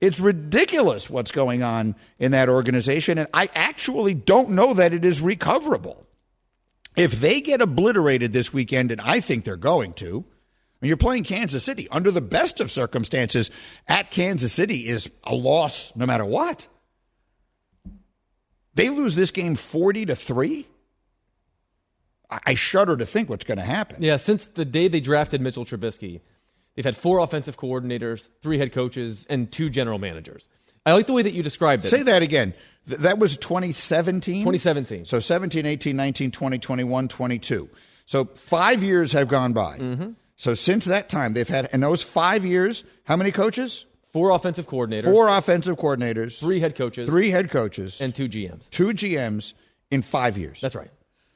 [0.00, 5.04] It's ridiculous what's going on in that organization, and I actually don't know that it
[5.04, 6.06] is recoverable.
[6.96, 10.24] If they get obliterated this weekend, and I think they're going to,
[10.80, 13.50] when you're playing Kansas City, under the best of circumstances,
[13.86, 16.66] at Kansas City is a loss no matter what.
[18.74, 20.66] They lose this game 40 to 3.
[22.46, 24.02] I shudder to think what's going to happen.
[24.02, 26.20] Yeah, since the day they drafted Mitchell Trubisky,
[26.76, 30.48] they've had four offensive coordinators, three head coaches, and two general managers.
[30.86, 31.88] I like the way that you described it.
[31.88, 32.54] Say that again.
[32.86, 34.44] Th- that was 2017?
[34.44, 35.04] 2017.
[35.04, 37.68] So 17, 18, 19, 20, 21, 22.
[38.06, 39.78] So five years have gone by.
[39.78, 40.10] Mm-hmm.
[40.40, 43.84] So since that time, they've had, in those five years, how many coaches?
[44.10, 45.04] Four offensive coordinators.
[45.04, 46.40] Four offensive coordinators.
[46.40, 47.06] Three head coaches.
[47.06, 48.00] Three head coaches.
[48.00, 48.70] And two GMs.
[48.70, 49.52] Two GMs
[49.90, 50.58] in five years.
[50.62, 50.90] That's right.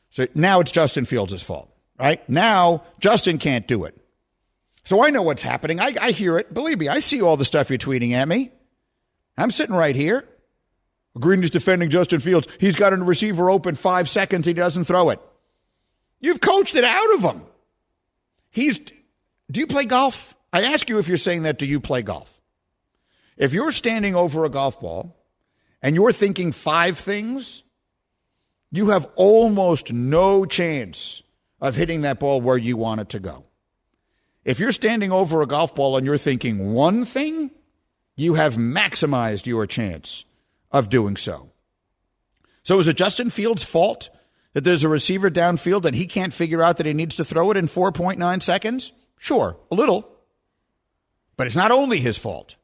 [0.08, 2.26] So now it's Justin Fields' fault, right?
[2.30, 3.94] Now Justin can't do it.
[4.84, 5.80] So I know what's happening.
[5.80, 6.54] I, I hear it.
[6.54, 8.52] Believe me, I see all the stuff you're tweeting at me.
[9.36, 10.26] I'm sitting right here.
[11.20, 12.48] Green is defending Justin Fields.
[12.58, 14.46] He's got a receiver open five seconds.
[14.46, 15.20] He doesn't throw it.
[16.20, 17.42] You've coached it out of him.
[18.54, 18.78] He's.
[19.50, 20.34] Do you play golf?
[20.52, 21.58] I ask you if you're saying that.
[21.58, 22.40] Do you play golf?
[23.36, 25.16] If you're standing over a golf ball
[25.82, 27.64] and you're thinking five things,
[28.70, 31.22] you have almost no chance
[31.60, 33.44] of hitting that ball where you want it to go.
[34.44, 37.50] If you're standing over a golf ball and you're thinking one thing,
[38.14, 40.24] you have maximized your chance
[40.70, 41.50] of doing so.
[42.62, 44.10] So is it Justin Fields' fault
[44.54, 47.50] that there's a receiver downfield and he can't figure out that he needs to throw
[47.50, 48.92] it in 4.9 seconds?
[49.18, 50.08] Sure, a little.
[51.36, 52.56] But it's not only his fault.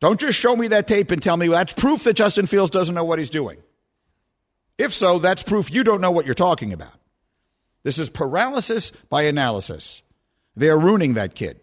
[0.00, 2.94] Don't just show me that tape and tell me that's proof that Justin Fields doesn't
[2.94, 3.58] know what he's doing.
[4.76, 6.92] If so, that's proof you don't know what you're talking about.
[7.82, 10.02] This is paralysis by analysis.
[10.56, 11.60] They are ruining that kid.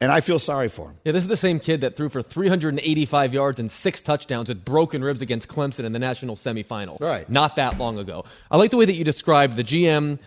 [0.00, 0.96] And I feel sorry for him.
[1.04, 4.64] Yeah, this is the same kid that threw for 385 yards and six touchdowns with
[4.64, 6.98] broken ribs against Clemson in the national semifinal.
[7.00, 7.28] Right.
[7.28, 8.24] Not that long ago.
[8.50, 10.18] I like the way that you described the GM,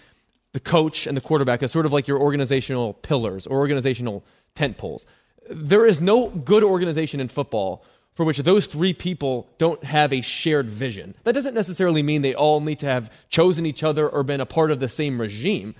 [0.51, 4.77] the coach, and the quarterback as sort of like your organizational pillars or organizational tent
[4.77, 5.07] poles.
[5.49, 7.83] There is no good organization in football
[8.13, 11.15] for which those three people don't have a shared vision.
[11.23, 14.45] That doesn't necessarily mean they all need to have chosen each other or been a
[14.45, 15.73] part of the same regime.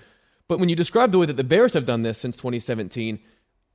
[0.48, 3.20] But when you describe the way that the Bears have done this since 2017,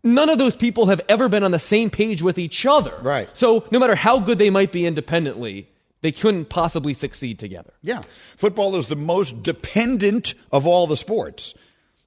[0.03, 2.95] none of those people have ever been on the same page with each other.
[3.01, 3.29] Right.
[3.33, 5.69] So no matter how good they might be independently,
[6.01, 7.73] they couldn't possibly succeed together.
[7.81, 8.03] Yeah.
[8.37, 11.53] Football is the most dependent of all the sports.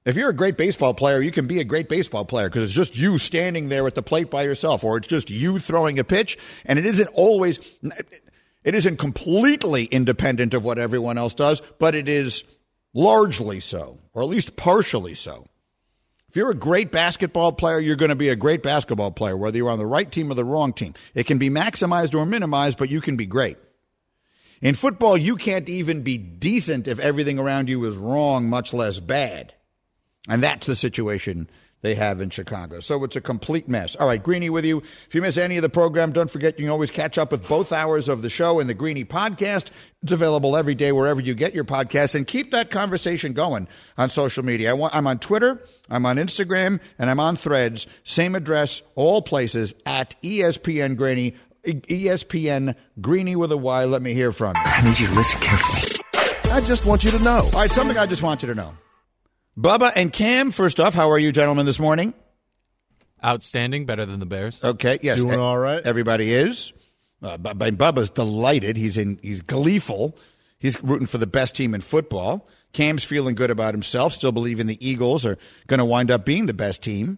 [0.05, 2.73] If you're a great baseball player, you can be a great baseball player because it's
[2.73, 6.03] just you standing there at the plate by yourself, or it's just you throwing a
[6.03, 7.59] pitch, and it isn't always,
[8.65, 12.43] it isn't completely independent of what everyone else does, but it is
[12.93, 15.47] largely so, or at least partially so.
[16.33, 19.55] If you're a great basketball player, you're going to be a great basketball player, whether
[19.55, 20.95] you're on the right team or the wrong team.
[21.13, 23.59] It can be maximized or minimized, but you can be great.
[24.59, 28.99] In football, you can't even be decent if everything around you is wrong, much less
[28.99, 29.53] bad.
[30.27, 31.51] And that's the situation
[31.83, 32.79] they have in Chicago.
[32.79, 33.95] So it's a complete mess.
[33.97, 34.79] All right, Greeny with you.
[34.79, 37.47] If you miss any of the program, don't forget you can always catch up with
[37.47, 39.69] both hours of the show and the Greeny podcast.
[40.01, 42.15] It's available every day wherever you get your podcasts.
[42.15, 43.67] And keep that conversation going
[43.97, 44.71] on social media.
[44.71, 47.85] I want, I'm on Twitter, I'm on Instagram, and I'm on Threads.
[48.03, 51.35] Same address, all places at ESPN Greeny.
[51.65, 53.85] ESPN Greeny with a Y.
[53.85, 54.61] Let me hear from you.
[54.65, 56.01] I need you to listen carefully.
[56.51, 57.41] I just want you to know.
[57.53, 58.73] All right, something I just want you to know.
[59.57, 62.13] Bubba and Cam, first off, how are you gentlemen this morning?
[63.23, 64.61] Outstanding, better than the Bears.
[64.63, 65.17] Okay, yes.
[65.19, 65.85] Doing all right.
[65.85, 66.73] Everybody is.
[67.21, 68.75] Uh, Bu- Bu- Bubba's delighted.
[68.75, 69.17] He's in.
[69.21, 70.17] He's gleeful.
[70.59, 72.47] He's rooting for the best team in football.
[72.73, 74.11] Cam's feeling good about himself.
[74.13, 75.37] Still believing the Eagles are
[75.67, 77.17] going to wind up being the best team,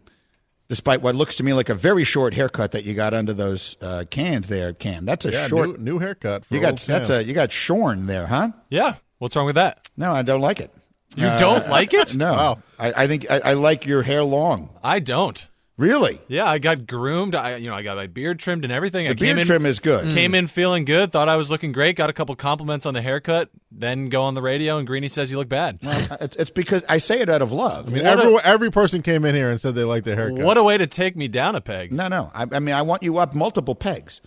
[0.68, 3.78] despite what looks to me like a very short haircut that you got under those
[3.82, 5.06] uh, cans there, Cam.
[5.06, 5.80] That's a Yeah, short.
[5.80, 6.46] new, new haircut.
[6.46, 7.20] For you got old that's Cam.
[7.20, 8.50] a you got shorn there, huh?
[8.70, 8.96] Yeah.
[9.18, 9.90] What's wrong with that?
[9.98, 10.72] No, I don't like it.
[11.16, 12.14] You Uh, don't like it?
[12.16, 12.60] No, Wow.
[12.80, 14.70] I, I think I, I like your hair long.
[14.84, 15.46] I don't.
[15.78, 16.22] Really?
[16.30, 17.36] Yeah, I got groomed.
[17.36, 19.08] I, you know, I got my beard trimmed and everything.
[19.08, 20.14] I The came beard in, trim is good.
[20.14, 21.12] Came in feeling good.
[21.12, 21.98] Thought I was looking great.
[21.98, 23.50] Got a couple compliments on the haircut.
[23.72, 25.80] Then go on the radio and Greeny says you look bad.
[25.82, 27.90] It's, it's because I say it out of love.
[27.90, 30.16] I mean, What a- every, every person came in here and said they liked their
[30.16, 30.46] haircut.
[30.46, 31.92] What a way to take me down a peg.
[31.92, 32.32] No, no.
[32.34, 34.22] I, I mean, I want you up multiple pegs.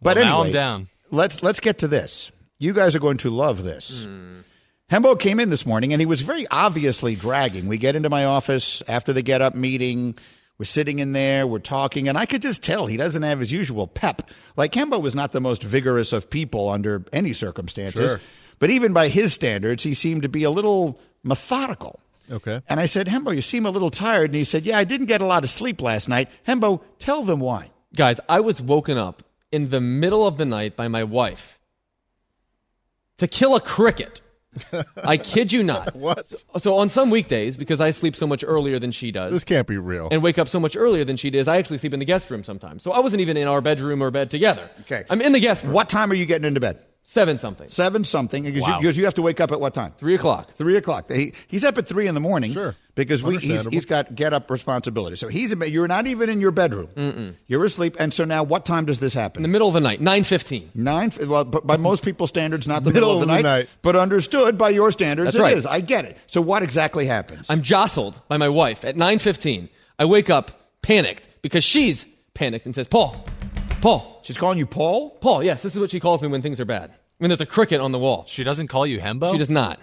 [0.00, 0.88] But Well, now anyway, I'm down.
[1.10, 2.30] Let's let's get to this.
[2.60, 4.06] You guys are going to love this.
[4.92, 7.66] Hembo came in this morning and he was very obviously dragging.
[7.66, 10.18] We get into my office after the get up meeting.
[10.58, 13.50] We're sitting in there, we're talking, and I could just tell he doesn't have his
[13.50, 14.30] usual pep.
[14.54, 18.10] Like Hembo was not the most vigorous of people under any circumstances.
[18.10, 18.20] Sure.
[18.58, 21.98] But even by his standards, he seemed to be a little methodical.
[22.30, 22.60] Okay.
[22.68, 24.26] And I said, Hembo, you seem a little tired.
[24.26, 26.28] And he said, Yeah, I didn't get a lot of sleep last night.
[26.46, 27.70] Hembo, tell them why.
[27.96, 31.58] Guys, I was woken up in the middle of the night by my wife
[33.16, 34.20] to kill a cricket.
[34.96, 35.94] I kid you not.
[35.96, 36.26] What?
[36.58, 39.66] So on some weekdays, because I sleep so much earlier than she does, This can't
[39.66, 40.08] be real.
[40.10, 42.30] and wake up so much earlier than she does, I actually sleep in the guest
[42.30, 42.82] room sometimes.
[42.82, 44.68] So I wasn't even in our bedroom or bed together.
[44.82, 45.04] Okay.
[45.08, 45.72] I'm in the guest room.
[45.72, 46.78] What time are you getting into bed?
[47.04, 47.68] Seven something.
[47.68, 48.44] Seven something.
[48.44, 48.76] Because, Wow.
[48.76, 49.92] you, because you have to wake up at what time?
[49.98, 50.52] Three o'clock.
[50.54, 51.10] Three o'clock.
[51.10, 52.52] He, he's up at three in the morning.
[52.52, 52.76] Sure.
[52.94, 55.16] Because we, he's, he's got get up responsibility.
[55.16, 56.88] So he's in, you're not even in your bedroom.
[56.94, 57.34] Mm-mm.
[57.48, 57.96] You're asleep.
[57.98, 59.38] And so now, what time does this happen?
[59.40, 60.70] In the middle of the night, nine fifteen.
[60.74, 61.10] Nine.
[61.26, 63.68] Well, but by most people's standards, not the middle, of the, night, night.
[63.82, 65.56] but understood by your standards, That's it right.
[65.56, 65.66] is.
[65.66, 66.18] I get it.
[66.26, 67.48] So what exactly happens?
[67.50, 69.70] I'm jostled by my wife at nine fifteen.
[69.98, 70.50] I wake up
[70.82, 73.16] panicked because she's panicked and says, "Paul,
[73.82, 75.10] Paul, She's calling you Paul.
[75.20, 76.90] Paul." Yes, this is what she calls me when things are bad.
[77.18, 78.24] When there's a cricket on the wall.
[78.26, 79.30] She doesn't call you Hembo?
[79.32, 79.78] She does not.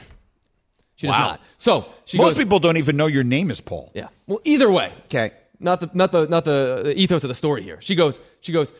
[0.95, 1.27] She does Wow.
[1.27, 1.41] not.
[1.59, 3.91] So she Most goes, people don't even know your name is Paul.
[3.93, 4.07] Yeah.
[4.27, 5.31] Well, either way, Okay.
[5.59, 7.77] not the not the not the, the ethos of the story here.
[7.81, 8.71] She goes, she goes.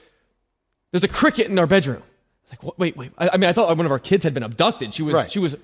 [0.92, 2.02] There's a cricket in our bedroom.
[2.50, 3.12] Like, what, wait, wait.
[3.18, 4.94] I, I mean, I thought one of our kids had been abducted.
[4.94, 5.30] She was Right.
[5.32, 5.56] she was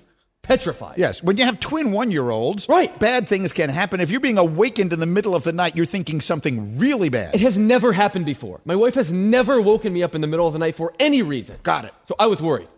[0.46, 0.98] petrified.
[0.98, 2.96] Yes, when you have twin one year olds, Right.
[2.98, 4.00] bad things can happen.
[4.00, 7.34] If you're being awakened in the middle of the night, you're thinking something really bad.
[7.34, 8.60] It has never happened before.
[8.64, 11.22] My wife has never woken me up in the middle of the night for any
[11.22, 11.56] reason.
[11.62, 11.94] Got it.
[12.04, 12.68] So I was worried.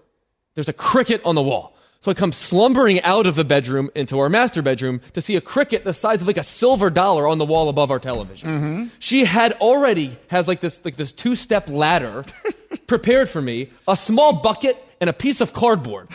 [0.55, 1.75] There's a cricket on the wall.
[2.01, 5.41] So I come slumbering out of the bedroom into our master bedroom to see a
[5.41, 8.49] cricket the size of like a silver dollar on the wall above our television.
[8.49, 8.85] Mm-hmm.
[9.01, 12.25] She had already has like this like this two step ladder
[12.87, 16.09] prepared for me, a small bucket and a piece of cardboard.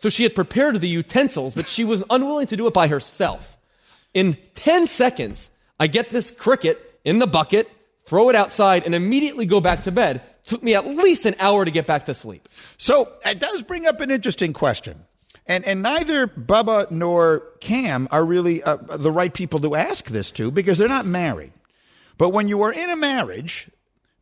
[0.00, 3.58] So she had prepared the utensils, but she was unwilling to do it by herself.
[4.14, 7.70] In 10 seconds, I get this cricket in the bucket,
[8.06, 10.22] throw it outside, and immediately go back to bed.
[10.44, 12.48] Took me at least an hour to get back to sleep.
[12.78, 15.04] So it does bring up an interesting question.
[15.46, 20.30] And, and neither Bubba nor Cam are really uh, the right people to ask this
[20.30, 21.52] to because they're not married.
[22.16, 23.68] But when you are in a marriage,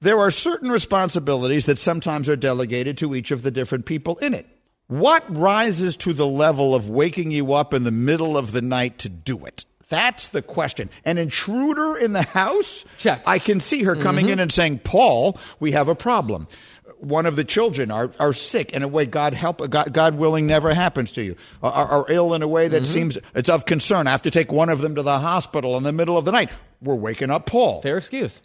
[0.01, 4.35] there are certain responsibilities that sometimes are delegated to each of the different people in
[4.35, 4.47] it.
[4.89, 8.99] What rises to the level of waking you up in the middle of the night
[9.01, 9.67] to do it?
[9.91, 10.89] That's the question.
[11.05, 12.87] An intruder in the house?
[12.97, 13.23] Check.
[13.27, 14.35] I can see her coming mm-hmm.
[14.35, 16.47] in and saying, Paul, we have a problem.
[16.99, 20.47] One of the children are, are sick in a way God help God, God willing
[20.47, 21.37] never happens to you.
[21.63, 22.93] Are, are ill in a way that mm-hmm.
[22.93, 24.07] seems it's of concern.
[24.07, 26.33] I have to take one of them to the hospital in the middle of the
[26.33, 26.51] night.
[26.81, 27.83] We're waking up Paul.
[27.83, 28.41] Fair excuse.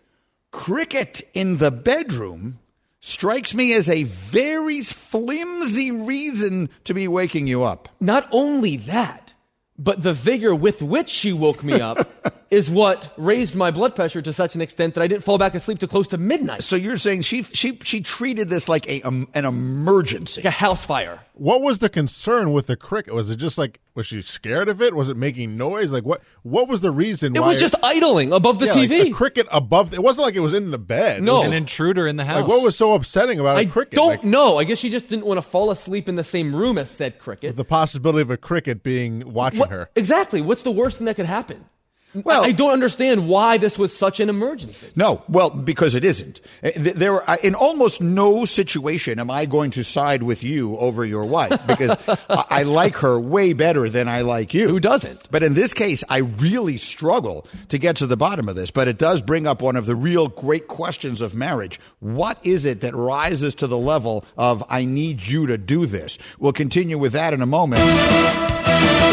[0.52, 2.60] Cricket in the bedroom
[3.04, 7.90] strikes me as a very flimsy reason to be waking you up.
[8.00, 9.34] Not only that,
[9.78, 11.98] But the vigor with which she woke me up
[12.54, 15.56] is what raised my blood pressure to such an extent that I didn't fall back
[15.56, 16.62] asleep till close to midnight.
[16.62, 20.52] So you're saying she she she treated this like a um, an emergency, like a
[20.52, 21.20] house fire.
[21.34, 23.14] What was the concern with the cricket?
[23.16, 24.96] Was it just like was she scared of it?
[24.96, 25.92] Was it making noise?
[25.92, 26.22] Like what?
[26.44, 27.36] What was the reason?
[27.36, 29.00] It why was just idling above the Yeah, TV.
[29.00, 29.94] Like a cricket above.
[29.94, 31.24] It wasn't like it was in the bed.
[31.24, 31.38] No.
[31.38, 32.42] It was An intruder in the house.
[32.42, 33.98] Like what was so upsetting about a I cricket?
[33.98, 34.58] I don't Like, know.
[34.60, 37.18] I guess she just didn't want to fall asleep in the same room as said
[37.20, 37.56] cricket.
[37.56, 39.90] the possibility of a cricket being watching What- her.
[39.96, 40.42] Exactly.
[40.42, 41.66] What's the worst thing that could happen?
[42.14, 44.88] Well- I don't understand why this was such an emergency.
[44.96, 46.42] No, well, because it isn't.
[46.64, 51.26] Uh, There, in almost no situation am I going to side with you over your
[51.26, 51.98] wife because
[52.30, 54.68] I like her way better than I like you.
[54.68, 55.30] Who doesn't?
[55.32, 58.70] But in this case, I really struggle to get to the bottom of this.
[58.72, 61.80] But it does bring up one of the real great questions of marriage.
[62.00, 66.18] What is it that rises to the level of I need you to do this?
[66.40, 68.53] We'll continue with that in a moment.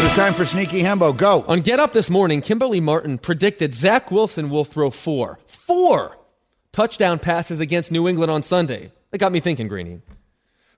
[0.03, 1.15] It's time for Sneaky Hembo.
[1.15, 1.43] Go.
[1.47, 6.17] On Get Up this morning, Kimberly Martin predicted Zach Wilson will throw four, four
[6.73, 8.91] touchdown passes against New England on Sunday.
[9.11, 10.01] That got me thinking, Greeny.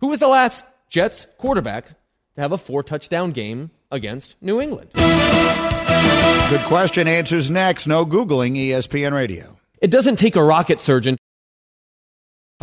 [0.02, 1.88] Who was the last Jets quarterback
[2.36, 4.92] to have a four touchdown game against New England?
[4.94, 7.08] Good question.
[7.08, 7.88] Answers next.
[7.88, 9.58] No Googling ESPN Radio.
[9.82, 11.18] It doesn't take a rocket surgeon.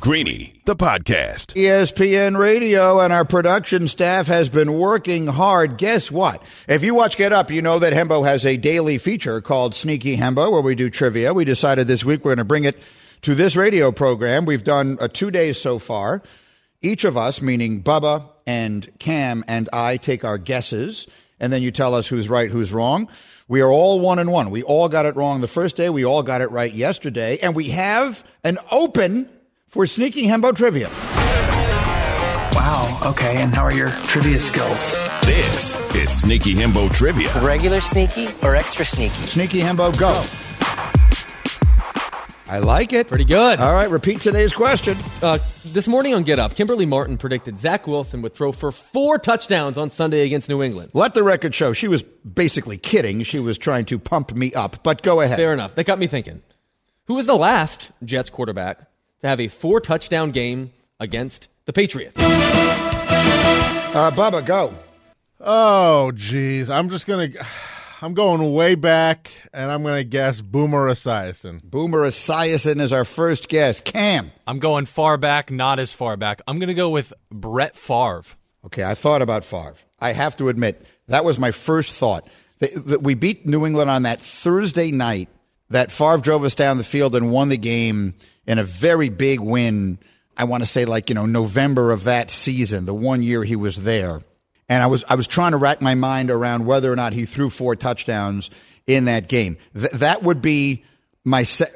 [0.00, 1.52] Greeny, the podcast.
[1.56, 5.76] ESPN Radio and our production staff has been working hard.
[5.76, 6.42] Guess what?
[6.66, 10.16] If you watch Get Up, you know that Hembo has a daily feature called Sneaky
[10.16, 11.34] Hembo where we do trivia.
[11.34, 12.78] We decided this week we're going to bring it
[13.22, 14.46] to this radio program.
[14.46, 16.22] We've done uh, two days so far.
[16.80, 21.06] Each of us, meaning Bubba and Cam and I, take our guesses,
[21.38, 23.06] and then you tell us who's right, who's wrong.
[23.48, 24.48] We are all one and one.
[24.48, 25.90] We all got it wrong the first day.
[25.90, 27.36] We all got it right yesterday.
[27.42, 29.30] And we have an open
[29.70, 30.88] for Sneaky Hembo trivia.
[32.52, 32.98] Wow.
[33.02, 33.36] Okay.
[33.36, 34.94] And how are your trivia skills?
[35.22, 37.32] This is Sneaky Hembo Trivia.
[37.40, 39.26] Regular sneaky or extra sneaky?
[39.26, 40.24] Sneaky Hembo, go.
[42.52, 43.06] I like it.
[43.06, 43.60] Pretty good.
[43.60, 44.98] All right, repeat today's question.
[45.22, 49.20] Uh, this morning on Get Up, Kimberly Martin predicted Zach Wilson would throw for four
[49.20, 50.90] touchdowns on Sunday against New England.
[50.92, 53.22] Let the record show she was basically kidding.
[53.22, 55.36] She was trying to pump me up, but go ahead.
[55.36, 55.76] Fair enough.
[55.76, 56.42] That got me thinking.
[57.06, 58.89] Who was the last Jets quarterback
[59.20, 62.18] to have a four touchdown game against the Patriots?
[63.92, 64.72] Uh, Bubba, go.
[65.40, 66.70] Oh, geez.
[66.70, 67.28] I'm just gonna.
[68.02, 71.62] I'm going way back, and I'm gonna guess Boomer Esiason.
[71.62, 73.80] Boomer Esiason is our first guess.
[73.80, 74.30] Cam.
[74.46, 76.40] I'm going far back, not as far back.
[76.46, 78.22] I'm going to go with Brett Favre.
[78.64, 79.74] Okay, I thought about Favre.
[79.98, 82.26] I have to admit that was my first thought.
[82.60, 85.28] That- that We beat New England on that Thursday night.
[85.70, 88.14] That Favre drove us down the field and won the game
[88.46, 89.98] in a very big win.
[90.36, 93.56] I want to say like you know November of that season, the one year he
[93.56, 94.22] was there.
[94.68, 97.24] And I was I was trying to rack my mind around whether or not he
[97.24, 98.50] threw four touchdowns
[98.86, 99.56] in that game.
[99.74, 100.84] Th- that would be
[101.24, 101.42] my.
[101.44, 101.72] Se-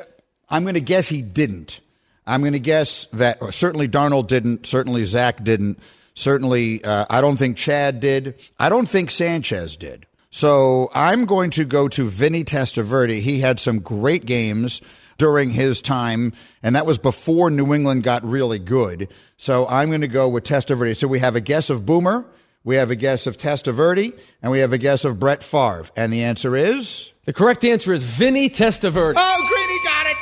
[0.49, 1.81] I'm going to guess he didn't.
[2.27, 4.67] I'm going to guess that certainly Darnold didn't.
[4.67, 5.79] Certainly Zach didn't.
[6.15, 8.37] Certainly, uh, I don't think Chad did.
[8.59, 10.07] I don't think Sanchez did.
[10.35, 13.21] So I'm going to go to Vinny Testaverde.
[13.21, 14.81] He had some great games
[15.17, 19.07] during his time, and that was before New England got really good.
[19.37, 20.97] So I'm going to go with Testaverde.
[20.97, 22.27] So we have a guess of Boomer,
[22.65, 24.13] we have a guess of Testaverde,
[24.43, 25.85] and we have a guess of Brett Favre.
[25.97, 27.13] And the answer is?
[27.27, 29.15] The correct answer is Vinny Testaverde.
[29.17, 30.17] Oh, Greeny got it!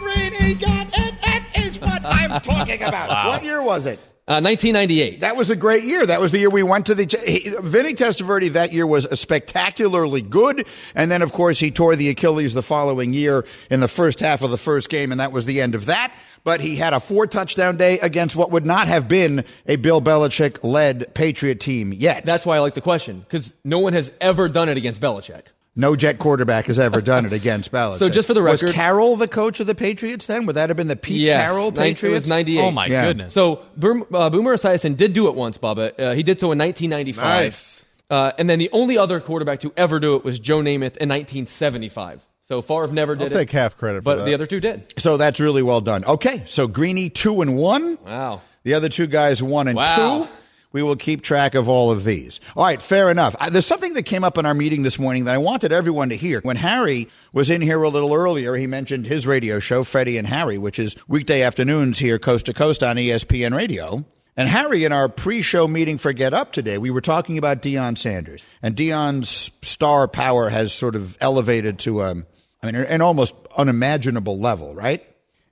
[0.00, 1.22] Greeny got it!
[1.22, 3.10] That is what I'm talking about.
[3.10, 3.28] Wow.
[3.28, 4.00] What year was it?
[4.28, 5.18] Uh, 1998.
[5.20, 6.06] That was a great year.
[6.06, 7.02] That was the year we went to the.
[7.26, 10.64] He, Vinny Testaverde that year was spectacularly good,
[10.94, 14.42] and then of course he tore the Achilles the following year in the first half
[14.42, 16.14] of the first game, and that was the end of that.
[16.44, 20.00] But he had a four touchdown day against what would not have been a Bill
[20.00, 22.24] Belichick led Patriot team yet.
[22.24, 25.46] That's why I like the question because no one has ever done it against Belichick.
[25.74, 27.96] No jet quarterback has ever done it against Belichick.
[27.98, 30.44] So just for the record- was Carroll the coach of the Patriots then?
[30.44, 32.02] Would that have been the Pete Yes, Carroll Patriots?
[32.02, 32.60] It was 98.
[32.60, 33.06] Oh, my Yeah.
[33.06, 33.32] goodness.
[33.32, 35.98] So Boom, uh, Boomer Esiason did do it once, Bubba.
[35.98, 37.24] Uh, he did so in 1995.
[37.44, 37.84] Nice.
[38.10, 41.08] Uh, and then the only other quarterback to ever do it was Joe Namath in
[41.08, 42.20] 1975.
[42.42, 43.34] So Favre never I'll did it.
[43.34, 44.24] take half credit for But that.
[44.26, 44.92] the other two did.
[44.98, 46.04] So that's really well done.
[46.04, 47.96] Okay, so Greeny two and one.
[48.04, 48.42] Wow.
[48.64, 50.24] The other two guys one and Wow.
[50.24, 50.28] two.
[50.72, 52.40] We will keep track of all of these.
[52.56, 53.36] All right, fair enough.
[53.38, 56.08] I, there's something that came up in our meeting this morning that I wanted everyone
[56.08, 56.40] to hear.
[56.40, 60.26] When Harry was in here a little earlier, he mentioned his radio show, Freddie and
[60.26, 64.04] Harry, which is weekday afternoons here coast to coast on ESPN Radio.
[64.36, 67.98] And Harry, in our pre-show meeting for Get Up today, we were talking about Deion
[67.98, 72.14] Sanders, and Deion's star power has sort of elevated to a,
[72.62, 75.04] I mean, an almost unimaginable level, right?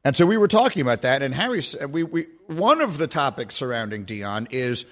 [0.02, 1.60] And so we were talking about that, and Harry,
[1.90, 4.86] we, we one of the topics surrounding Deion is,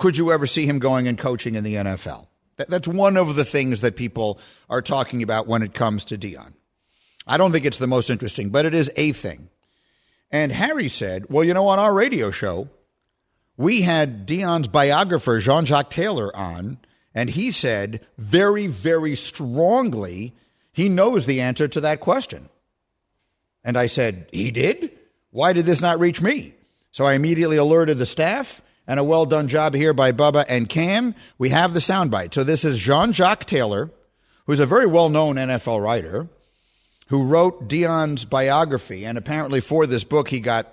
[0.00, 2.26] could you ever see him going and coaching in the NFL?
[2.56, 6.18] That, that's one of the things that people are talking about when it comes to
[6.18, 6.54] Deion.
[7.26, 9.50] I don't think it's the most interesting, but it is a thing.
[10.30, 12.68] And Harry said, "Well, you know, on our radio show,
[13.56, 16.78] we had Deion's biographer Jean Jacques Taylor on,
[17.14, 20.34] and he said very, very strongly
[20.72, 22.48] he knows the answer to that question."
[23.64, 24.90] And I said, He did?
[25.30, 26.54] Why did this not reach me?
[26.90, 30.68] So I immediately alerted the staff, and a well done job here by Bubba and
[30.68, 31.14] Cam.
[31.38, 32.34] We have the soundbite.
[32.34, 33.88] So this is Jean Jacques Taylor,
[34.46, 36.28] who's a very well known NFL writer,
[37.06, 39.04] who wrote Deion's biography.
[39.06, 40.66] And apparently, for this book, he got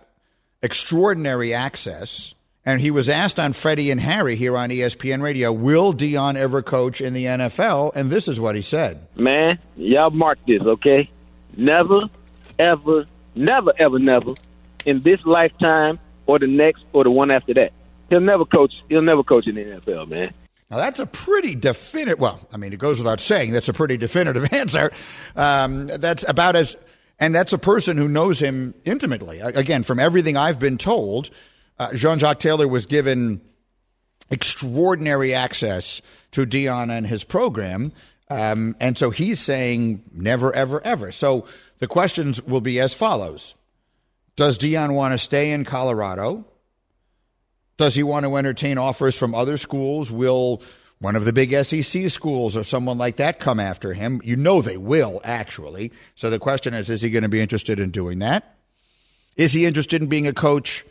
[0.63, 2.33] extraordinary access.
[2.65, 6.63] And he was asked on Freddie and Harry here on ESPN Radio, Will Deion ever
[6.63, 7.91] coach in the NFL?
[7.93, 9.07] And this is what he said.
[9.15, 11.07] Man, y'all mark this, okay?
[11.55, 12.01] Never,
[12.57, 13.05] ever,
[13.35, 14.33] never, ever, never
[14.87, 17.71] in this lifetime or the next or the one after that.
[18.09, 18.73] He'll never coach.
[18.89, 20.33] He'll never coach in the NFL, man.
[20.69, 22.19] Now that's a pretty definitive.
[22.19, 24.91] Well, I mean, it goes without saying that's a pretty definitive answer.
[25.35, 26.75] Um, that's about as,
[27.19, 29.39] and that's a person who knows him intimately.
[29.39, 31.29] Again, from everything I've been told,
[31.79, 33.41] uh, Jean Jacques Taylor was given
[34.29, 36.01] extraordinary access
[36.31, 37.93] to Deion and his program,
[38.29, 41.13] um, and so he's saying never, ever, ever.
[41.13, 41.45] So
[41.77, 43.55] the questions will be as follows:
[44.35, 46.45] Does Deion want to stay in Colorado?
[47.77, 50.11] Does he want to entertain offers from other schools?
[50.11, 50.61] Will
[50.99, 54.19] one of the big SEC schools or someone like that come after him?
[54.23, 55.91] You know they will, actually.
[56.15, 58.55] So the question is is he going to be interested in doing that?
[59.35, 60.83] Is he interested in being a coach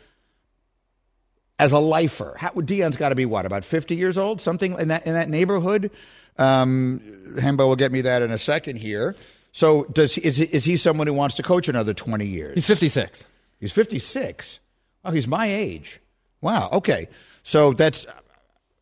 [1.59, 2.35] as a lifer?
[2.39, 4.39] How, would Deion's got to be what, about 50 years old?
[4.39, 5.91] Something in that, in that neighborhood?
[6.37, 7.01] Um,
[7.35, 9.15] Hembo will get me that in a second here.
[9.51, 12.53] So does he, is, he, is he someone who wants to coach another 20 years?
[12.53, 13.25] He's 56.
[13.59, 14.59] He's 56.
[15.03, 15.99] Oh, he's my age.
[16.41, 16.69] Wow.
[16.73, 17.07] Okay.
[17.43, 18.05] So that's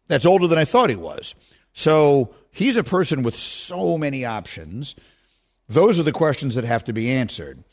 [0.08, 1.36] that's older than I thought he was.
[1.74, 4.96] So he's a person with so many options.
[5.68, 7.64] Those are the questions that have to be answered.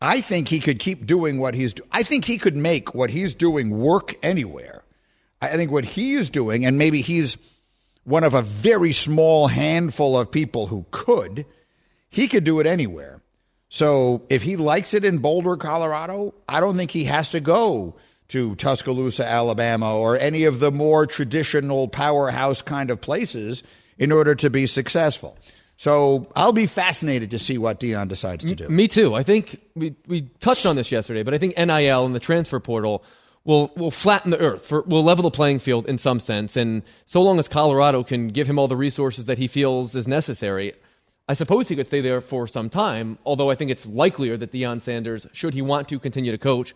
[0.00, 3.10] I think he could keep doing what he's do- I think he could make what
[3.10, 4.82] he's doing work anywhere.
[5.40, 7.38] I I think what he is doing and maybe he's
[8.04, 11.46] one of a very small handful of people who could,
[12.10, 13.20] he could do it anywhere.
[13.68, 17.94] So if he likes it in Boulder, Colorado, I don't think he has to go
[18.32, 23.62] to Tuscaloosa, Alabama, or any of the more traditional powerhouse kind of places
[23.98, 25.36] in order to be successful.
[25.76, 28.68] So I'll be fascinated to see what Deion decides to do.
[28.70, 29.14] Me too.
[29.14, 32.58] I think we, we touched on this yesterday, but I think NIL and the transfer
[32.58, 33.04] portal
[33.44, 36.56] will will flatten the earth, for, will level the playing field in some sense.
[36.56, 40.08] And so long as Colorado can give him all the resources that he feels is
[40.08, 40.72] necessary,
[41.28, 43.18] I suppose he could stay there for some time.
[43.26, 46.74] Although I think it's likelier that Deion Sanders, should he want to continue to coach,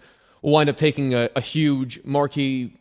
[0.50, 2.72] wind up taking a, a huge marquee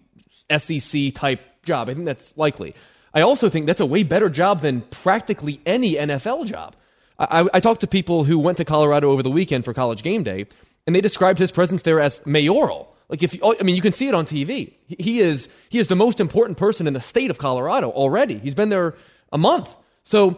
[0.55, 1.89] SEC type job.
[1.89, 2.75] I think that's likely.
[3.13, 6.75] I also think that's a way better job than practically any NFL job.
[7.17, 10.23] I, I, talked to people who went to Colorado over the weekend for college game
[10.23, 10.47] day,
[10.85, 12.93] and they described his presence there as mayoral.
[13.07, 14.73] Like if you, oh, I mean, you can see it on TV.
[14.87, 18.37] He, is he is the most important person in the state of Colorado already.
[18.37, 18.95] He's been there
[19.31, 19.73] a month.
[20.03, 20.37] So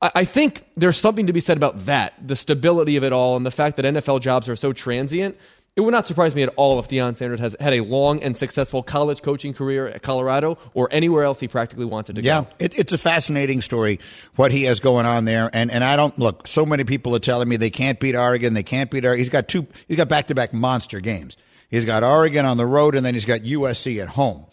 [0.00, 3.46] I think there's something to be said about that, the stability of it all, and
[3.46, 5.36] the fact that NFL jobs are so transient.
[5.76, 8.36] It would not surprise me at all if Deion Sanders has had a long and
[8.36, 12.48] successful college coaching career at Colorado or anywhere else he practically wanted to Yeah, go.
[12.60, 13.98] it, it's a fascinating story
[14.36, 16.46] what he has going on there, and and I don't look.
[16.46, 18.54] So many people are telling me they can't beat Oregon.
[18.54, 19.18] They can't beat Oregon.
[19.18, 19.66] He's got two.
[19.88, 21.36] He's got back to back monster games.
[21.70, 24.46] He's got Oregon on the road, and then he's got USC at home.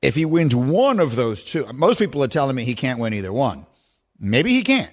[0.00, 3.14] If he wins one of those two, most people are telling me he can't win
[3.14, 3.66] either one.
[4.20, 4.92] Maybe he can't.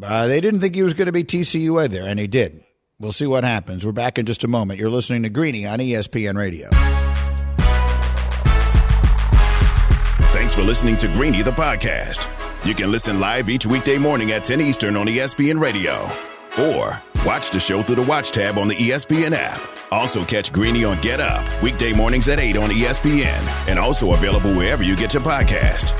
[0.00, 2.62] Uh, they didn't think he was going to be TCU either, and he did.
[3.00, 3.86] We'll see what happens.
[3.86, 4.80] We're back in just a moment.
[4.80, 6.68] You're listening to Greeny on ESPN Radio.
[10.32, 12.26] Thanks for listening to Greeny the podcast.
[12.66, 16.10] You can listen live each weekday morning at 10 Eastern on ESPN Radio.
[16.60, 19.60] Or watch the show through the Watch tab on the ESPN app.
[19.92, 23.68] Also catch Greeny on Get Up, weekday mornings at 8 on ESPN.
[23.68, 25.94] And also available wherever you get your podcast.